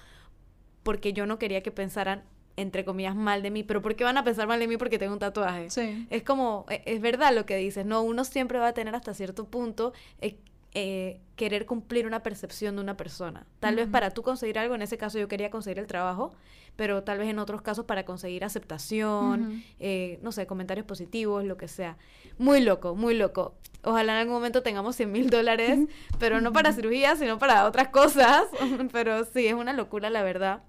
porque 0.82 1.12
yo 1.12 1.26
no 1.26 1.38
quería 1.38 1.62
que 1.62 1.70
pensaran, 1.70 2.24
entre 2.56 2.84
comillas, 2.86 3.14
mal 3.14 3.42
de 3.42 3.50
mí. 3.50 3.62
Pero 3.64 3.82
¿por 3.82 3.96
qué 3.96 4.04
van 4.04 4.16
a 4.16 4.24
pensar 4.24 4.48
mal 4.48 4.58
de 4.60 4.66
mí 4.66 4.76
porque 4.78 4.98
tengo 4.98 5.12
un 5.12 5.18
tatuaje? 5.18 5.68
Sí. 5.70 6.06
Es 6.10 6.22
como, 6.22 6.64
e- 6.70 6.82
es 6.86 7.00
verdad 7.02 7.34
lo 7.34 7.44
que 7.44 7.56
dices, 7.56 7.84
¿no? 7.84 8.02
Uno 8.02 8.24
siempre 8.24 8.58
va 8.58 8.68
a 8.68 8.72
tener 8.72 8.94
hasta 8.94 9.12
cierto 9.14 9.44
punto 9.46 9.92
eh, 10.22 10.38
eh, 10.72 11.20
querer 11.36 11.66
cumplir 11.66 12.06
una 12.06 12.22
percepción 12.22 12.76
de 12.76 12.82
una 12.82 12.96
persona. 12.96 13.46
Tal 13.60 13.76
vez 13.76 13.88
para 13.88 14.10
tú 14.10 14.22
conseguir 14.22 14.58
algo, 14.58 14.74
en 14.74 14.82
ese 14.82 14.96
caso 14.96 15.18
yo 15.18 15.28
quería 15.28 15.50
conseguir 15.50 15.78
el 15.78 15.86
trabajo, 15.86 16.32
pero 16.76 17.02
tal 17.04 17.18
vez 17.18 17.28
en 17.28 17.38
otros 17.38 17.62
casos 17.62 17.84
para 17.84 18.04
conseguir 18.04 18.44
aceptación, 18.44 19.62
eh, 19.80 20.18
no 20.22 20.30
sé, 20.32 20.46
comentarios 20.46 20.86
positivos, 20.86 21.44
lo 21.44 21.56
que 21.56 21.68
sea. 21.68 21.96
Muy 22.38 22.60
loco, 22.60 22.94
muy 22.94 23.14
loco. 23.14 23.54
Ojalá 23.84 24.12
en 24.14 24.18
algún 24.20 24.34
momento 24.34 24.62
tengamos 24.62 24.96
100 24.96 25.12
mil 25.12 25.30
dólares, 25.30 25.78
pero 26.18 26.40
no 26.40 26.52
para 26.52 26.72
cirugía, 26.72 27.14
sino 27.16 27.38
para 27.38 27.64
otras 27.66 27.88
cosas. 27.88 28.44
pero 28.92 29.24
sí, 29.24 29.46
es 29.46 29.54
una 29.54 29.72
locura, 29.72 30.10
la 30.10 30.22
verdad. 30.22 30.62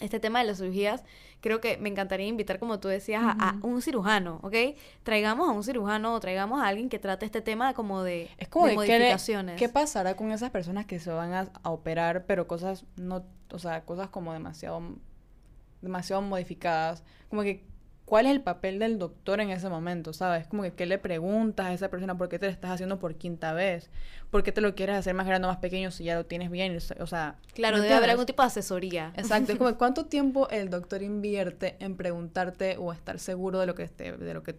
Este 0.00 0.18
tema 0.20 0.40
de 0.40 0.46
las 0.46 0.58
cirugías, 0.58 1.04
creo 1.40 1.60
que 1.60 1.76
me 1.78 1.88
encantaría 1.88 2.26
invitar, 2.26 2.58
como 2.58 2.80
tú 2.80 2.88
decías, 2.88 3.22
a, 3.24 3.30
a 3.30 3.54
un 3.62 3.80
cirujano, 3.80 4.40
¿ok? 4.42 4.54
Traigamos 5.04 5.48
a 5.48 5.52
un 5.52 5.62
cirujano 5.62 6.14
o 6.14 6.20
traigamos 6.20 6.60
a 6.60 6.66
alguien 6.66 6.88
que 6.88 6.98
trate 6.98 7.24
este 7.26 7.40
tema 7.42 7.74
como 7.74 8.02
de, 8.02 8.28
Es 8.36 8.48
como 8.48 8.66
de 8.66 8.72
le- 8.72 8.76
modificaciones. 8.76 9.56
qué 9.56 9.68
pasará 9.68 10.16
con 10.16 10.32
esas 10.32 10.50
personas 10.50 10.84
que 10.86 10.98
se 10.98 11.10
van 11.12 11.32
a, 11.32 11.48
a 11.62 11.70
operar, 11.70 12.24
pero 12.26 12.48
cosas 12.48 12.84
no, 12.96 13.24
o 13.52 13.58
sea, 13.60 13.84
cosas 13.84 14.08
como 14.08 14.32
demasiado, 14.32 14.82
demasiado 15.80 16.22
modificadas. 16.22 17.04
Como 17.28 17.42
que, 17.42 17.64
¿cuál 18.04 18.26
es 18.26 18.32
el 18.32 18.42
papel 18.42 18.78
del 18.78 18.98
doctor 18.98 19.40
en 19.40 19.50
ese 19.50 19.68
momento? 19.68 20.12
¿Sabes? 20.12 20.46
Como 20.46 20.62
que, 20.62 20.72
¿qué 20.72 20.86
le 20.86 20.98
preguntas 20.98 21.66
a 21.66 21.72
esa 21.72 21.88
persona? 21.88 22.16
¿Por 22.16 22.28
qué 22.28 22.38
te 22.38 22.46
lo 22.46 22.52
estás 22.52 22.70
haciendo 22.70 22.98
por 22.98 23.16
quinta 23.16 23.52
vez? 23.52 23.90
¿Por 24.30 24.42
qué 24.42 24.52
te 24.52 24.60
lo 24.60 24.74
quieres 24.74 24.96
hacer 24.96 25.14
más 25.14 25.26
grande 25.26 25.46
o 25.46 25.50
más 25.50 25.58
pequeño 25.58 25.90
si 25.90 26.04
ya 26.04 26.14
lo 26.14 26.26
tienes 26.26 26.50
bien? 26.50 26.76
O 27.00 27.06
sea, 27.06 27.36
Claro, 27.54 27.76
¿me 27.76 27.82
debe 27.82 27.94
haber 27.94 28.10
algún 28.10 28.26
tipo 28.26 28.42
de 28.42 28.48
asesoría. 28.48 29.12
Exacto, 29.16 29.52
es 29.52 29.58
como 29.58 29.74
cuánto 29.78 30.06
tiempo 30.06 30.48
el 30.50 30.70
doctor 30.70 31.02
invierte 31.02 31.76
en 31.80 31.96
preguntarte 31.96 32.76
o 32.78 32.92
estar 32.92 33.18
seguro 33.18 33.60
de 33.60 33.66
lo 33.66 33.74
que 33.74 33.88
te, 33.88 34.12
de 34.12 34.34
lo 34.34 34.42
que 34.42 34.56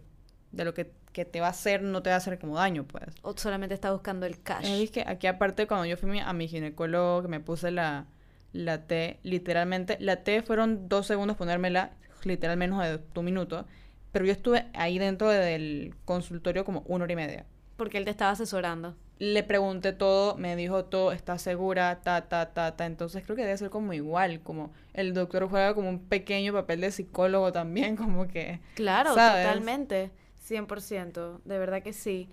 de 0.51 0.63
lo 0.63 0.73
que, 0.73 0.91
que 1.11 1.25
te 1.25 1.41
va 1.41 1.47
a 1.47 1.49
hacer, 1.49 1.81
no 1.81 2.01
te 2.01 2.09
va 2.09 2.15
a 2.15 2.17
hacer 2.17 2.39
como 2.39 2.55
daño, 2.55 2.85
pues. 2.85 3.03
O 3.23 3.35
solamente 3.37 3.75
está 3.75 3.91
buscando 3.91 4.25
el 4.25 4.41
cash. 4.41 4.65
Es 4.65 4.89
que 4.89 5.03
aquí 5.05 5.27
aparte 5.27 5.67
cuando 5.67 5.85
yo 5.85 5.97
fui 5.97 6.17
a 6.17 6.33
mi 6.33 6.47
ginecólogo 6.47 7.23
que 7.23 7.27
me 7.27 7.41
puse 7.41 7.71
la, 7.71 8.05
la 8.53 8.87
T, 8.87 9.19
literalmente, 9.23 9.97
la 9.99 10.23
T 10.23 10.41
fueron 10.41 10.87
dos 10.87 11.07
segundos 11.07 11.35
ponérmela, 11.35 11.91
literal 12.25 12.57
menos 12.57 12.83
de 12.83 12.99
un 13.15 13.25
minuto, 13.25 13.65
pero 14.11 14.25
yo 14.25 14.31
estuve 14.31 14.67
ahí 14.73 14.97
dentro 14.97 15.29
del 15.29 15.95
consultorio 16.05 16.65
como 16.65 16.83
una 16.87 17.03
hora 17.03 17.13
y 17.13 17.15
media. 17.17 17.45
Porque 17.77 17.97
él 17.97 18.05
te 18.05 18.11
estaba 18.11 18.31
asesorando. 18.31 18.95
Le 19.17 19.43
pregunté 19.43 19.93
todo, 19.93 20.35
me 20.35 20.55
dijo 20.55 20.85
todo, 20.85 21.13
está 21.13 21.37
segura, 21.37 22.01
ta, 22.01 22.27
ta, 22.27 22.53
ta, 22.53 22.75
ta. 22.75 22.85
Entonces 22.85 23.23
creo 23.23 23.35
que 23.35 23.43
debe 23.43 23.57
ser 23.57 23.69
como 23.69 23.93
igual, 23.93 24.41
como 24.41 24.73
el 24.93 25.13
doctor 25.13 25.49
juega 25.49 25.73
como 25.73 25.89
un 25.89 25.99
pequeño 25.99 26.51
papel 26.51 26.81
de 26.81 26.91
psicólogo 26.91 27.51
también, 27.51 27.95
como 27.97 28.27
que... 28.27 28.59
Claro, 28.75 29.13
¿Sabes? 29.13 29.45
totalmente. 29.45 30.11
100%. 30.47 31.39
De 31.43 31.57
verdad 31.57 31.81
que 31.81 31.93
sí. 31.93 32.29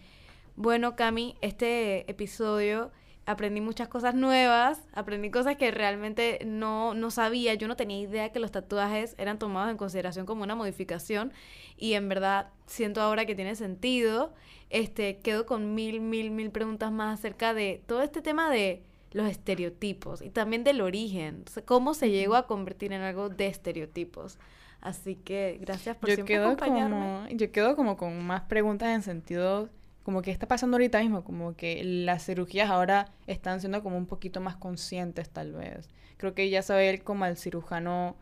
Bueno, 0.57 0.97
Cami, 0.97 1.37
este 1.41 2.11
episodio 2.11 2.91
aprendí 3.27 3.61
muchas 3.61 3.89
cosas 3.89 4.15
nuevas, 4.15 4.83
aprendí 4.93 5.31
cosas 5.31 5.57
que 5.57 5.71
realmente 5.71 6.41
no, 6.45 6.95
no 6.95 7.11
sabía, 7.11 7.55
yo 7.55 7.69
no 7.69 7.77
tenía 7.77 8.01
idea 8.01 8.33
que 8.33 8.41
los 8.41 8.51
tatuajes 8.51 9.15
eran 9.19 9.39
tomados 9.39 9.71
en 9.71 9.77
consideración 9.77 10.27
como 10.27 10.43
una 10.43 10.55
modificación 10.55 11.33
y 11.77 11.95
en 11.95 12.09
verdad 12.09 12.49
siento 12.67 13.01
ahora 13.01 13.25
que 13.25 13.35
tiene 13.35 13.55
sentido. 13.55 14.33
Este, 14.71 15.19
quedo 15.19 15.47
con 15.47 15.75
mil, 15.75 16.01
mil, 16.01 16.31
mil 16.31 16.51
preguntas 16.51 16.91
más 16.91 17.19
acerca 17.19 17.55
de 17.55 17.83
todo 17.87 18.03
este 18.03 18.23
tema 18.23 18.51
de 18.51 18.83
los 19.13 19.29
estereotipos 19.29 20.23
y 20.23 20.31
también 20.31 20.65
del 20.65 20.81
origen, 20.81 21.45
cómo 21.67 21.93
se 21.95 22.11
llegó 22.11 22.35
a 22.35 22.47
convertir 22.47 22.93
en 22.93 23.03
algo 23.03 23.29
de 23.29 23.47
estereotipos. 23.47 24.39
Así 24.81 25.15
que 25.15 25.59
gracias 25.61 25.97
por 25.97 26.09
yo 26.09 26.17
siempre 26.17 26.35
quedo 26.35 26.47
acompañarme. 26.47 26.97
como 26.97 27.29
Yo 27.29 27.53
quedo 27.53 27.77
como 27.77 27.97
con 27.97 28.25
más 28.27 28.43
preguntas 28.43 28.89
en 28.89 29.03
sentido 29.03 29.69
como 30.03 30.23
que 30.23 30.31
está 30.31 30.49
pasando 30.49 30.77
ahorita 30.77 31.01
mismo, 31.01 31.25
como 31.25 31.55
que 31.55 31.83
las 31.85 32.25
cirugías 32.25 32.71
ahora 32.71 33.09
están 33.27 33.61
siendo 33.61 33.83
como 33.83 33.97
un 33.97 34.07
poquito 34.07 34.41
más 34.41 34.57
conscientes 34.57 35.31
tal 35.31 35.53
vez. 35.53 35.89
Creo 36.17 36.35
que 36.35 36.51
ya 36.51 36.63
se 36.63 36.75
ve 36.75 37.01
como 37.03 37.27
el 37.27 37.37
cirujano 37.37 38.17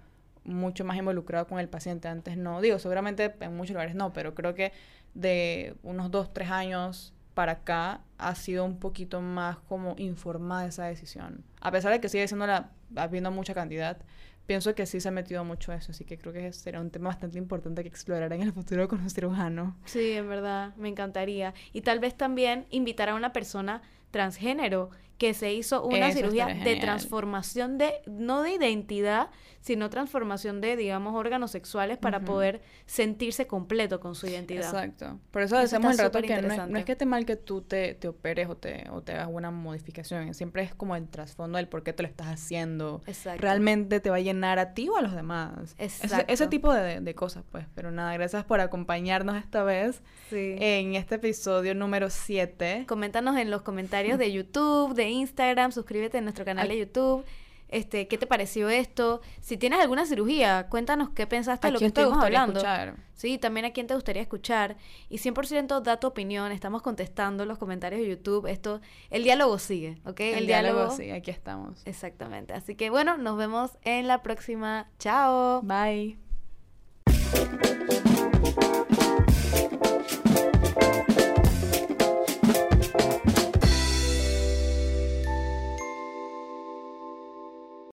mucho 0.44 0.84
más 0.84 0.96
involucrado 0.96 1.46
con 1.46 1.58
el 1.58 1.68
paciente. 1.68 2.08
Antes 2.08 2.36
no, 2.36 2.60
digo, 2.60 2.78
seguramente 2.78 3.34
en 3.40 3.56
muchos 3.56 3.74
lugares 3.74 3.94
no, 3.94 4.12
pero 4.12 4.34
creo 4.34 4.54
que 4.54 4.72
de 5.14 5.74
unos 5.82 6.10
dos, 6.10 6.32
tres 6.32 6.50
años 6.50 7.14
para 7.34 7.52
acá 7.52 8.00
ha 8.18 8.34
sido 8.34 8.64
un 8.64 8.78
poquito 8.78 9.20
más 9.20 9.58
como 9.58 9.94
informada 9.98 10.66
esa 10.66 10.84
decisión. 10.86 11.44
A 11.60 11.70
pesar 11.70 11.92
de 11.92 12.00
que 12.00 12.08
sigue 12.08 12.26
siendo 12.28 12.46
la, 12.46 12.70
habiendo 12.96 13.30
mucha 13.30 13.54
cantidad, 13.54 13.98
pienso 14.46 14.74
que 14.74 14.86
sí 14.86 15.00
se 15.00 15.08
ha 15.08 15.12
metido 15.12 15.44
mucho 15.44 15.72
eso, 15.72 15.92
así 15.92 16.04
que 16.04 16.18
creo 16.18 16.32
que 16.32 16.52
será 16.52 16.80
un 16.80 16.90
tema 16.90 17.08
bastante 17.08 17.38
importante 17.38 17.82
que 17.82 17.88
explorar 17.88 18.32
en 18.32 18.42
el 18.42 18.52
futuro 18.52 18.88
con 18.88 19.00
un 19.00 19.10
cirujano. 19.10 19.76
Sí, 19.84 20.12
en 20.12 20.28
verdad, 20.28 20.74
me 20.76 20.88
encantaría. 20.88 21.54
Y 21.72 21.82
tal 21.82 22.00
vez 22.00 22.16
también 22.16 22.66
invitar 22.70 23.08
a 23.08 23.14
una 23.14 23.32
persona 23.32 23.82
transgénero 24.10 24.90
que 25.18 25.34
se 25.34 25.52
hizo 25.52 25.84
una 25.84 26.08
Eso 26.08 26.18
cirugía 26.18 26.46
de 26.46 26.76
transformación 26.76 27.76
de, 27.76 27.92
no 28.06 28.42
de 28.42 28.52
identidad, 28.52 29.28
sino 29.60 29.90
transformación 29.90 30.60
de, 30.60 30.76
digamos, 30.76 31.14
órganos 31.14 31.50
sexuales 31.50 31.98
para 31.98 32.20
poder 32.20 32.62
sentirse 32.86 33.46
completo 33.46 34.00
con 34.00 34.14
su 34.14 34.26
identidad. 34.26 34.64
Exacto. 34.64 35.18
Por 35.30 35.42
eso 35.42 35.56
Eso 35.60 35.76
decimos 35.76 35.92
el 35.92 35.98
rato 35.98 36.22
que 36.22 36.40
no 36.42 36.52
es, 36.52 36.68
no 36.68 36.78
es 36.78 36.84
que 36.84 36.92
esté 36.92 37.04
mal 37.06 37.26
que 37.26 37.36
tú 37.36 37.60
te, 37.62 37.94
te 37.94 38.08
operes 38.08 38.48
o 38.48 38.56
te, 38.56 38.88
o 38.90 39.02
te 39.02 39.12
hagas 39.12 39.28
una 39.30 39.50
modificación. 39.50 40.32
Siempre 40.34 40.62
es 40.62 40.74
como 40.74 40.96
el 40.96 41.08
trasfondo 41.08 41.58
del 41.58 41.68
por 41.68 41.82
qué 41.82 41.92
te 41.92 42.02
lo 42.02 42.08
estás 42.08 42.28
haciendo. 42.28 43.02
Exacto. 43.06 43.42
¿Realmente 43.42 44.00
te 44.00 44.08
va 44.10 44.16
a 44.16 44.20
llenar 44.20 44.58
a 44.58 44.72
ti 44.72 44.88
o 44.88 44.96
a 44.96 45.02
los 45.02 45.14
demás? 45.14 45.74
Ese, 45.78 46.06
Exacto. 46.06 46.32
ese 46.32 46.46
tipo 46.48 46.72
de, 46.72 47.00
de 47.00 47.14
cosas, 47.14 47.44
pues. 47.50 47.66
Pero 47.74 47.90
nada, 47.90 48.12
gracias 48.14 48.44
por 48.44 48.60
acompañarnos 48.60 49.36
esta 49.36 49.62
vez 49.62 50.02
Sí. 50.30 50.56
en 50.58 50.94
este 50.94 51.16
episodio 51.16 51.74
número 51.74 52.08
7. 52.08 52.84
Coméntanos 52.88 53.36
en 53.36 53.50
los 53.50 53.62
comentarios 53.62 54.18
de 54.18 54.32
YouTube, 54.32 54.94
de 54.94 55.08
Instagram, 55.10 55.72
suscríbete 55.72 56.18
a 56.18 56.20
nuestro 56.20 56.44
canal 56.44 56.68
de 56.68 56.78
YouTube 56.78 57.24
este, 57.70 58.08
¿qué 58.08 58.18
te 58.18 58.26
pareció 58.26 58.68
esto? 58.68 59.20
Si 59.40 59.56
tienes 59.56 59.80
alguna 59.80 60.04
cirugía, 60.04 60.66
cuéntanos 60.68 61.10
qué 61.10 61.26
pensaste 61.26 61.68
de 61.68 61.72
lo 61.72 61.78
que 61.78 61.86
estuvimos 61.86 62.22
hablando. 62.22 62.58
Escuchar? 62.58 62.96
Sí, 63.14 63.38
también 63.38 63.66
a 63.66 63.70
quién 63.72 63.86
te 63.86 63.94
gustaría 63.94 64.22
escuchar. 64.22 64.76
Y 65.08 65.18
100% 65.18 65.80
da 65.82 66.00
tu 66.00 66.06
opinión, 66.06 66.52
estamos 66.52 66.82
contestando 66.82 67.44
los 67.44 67.58
comentarios 67.58 68.00
de 68.00 68.08
YouTube. 68.08 68.46
Esto, 68.46 68.80
el 69.10 69.22
diálogo 69.24 69.58
sigue, 69.58 70.00
¿ok? 70.04 70.20
El, 70.20 70.46
diálogo, 70.46 70.78
diálogo 70.78 70.96
sigue, 70.96 71.12
aquí 71.12 71.30
estamos. 71.30 71.82
Exactamente. 71.86 72.54
Así 72.54 72.74
que 72.74 72.90
bueno, 72.90 73.16
nos 73.18 73.36
vemos 73.36 73.78
en 73.82 74.08
la 74.08 74.22
próxima. 74.22 74.88
Chao. 74.98 75.62
Bye. 75.62 76.18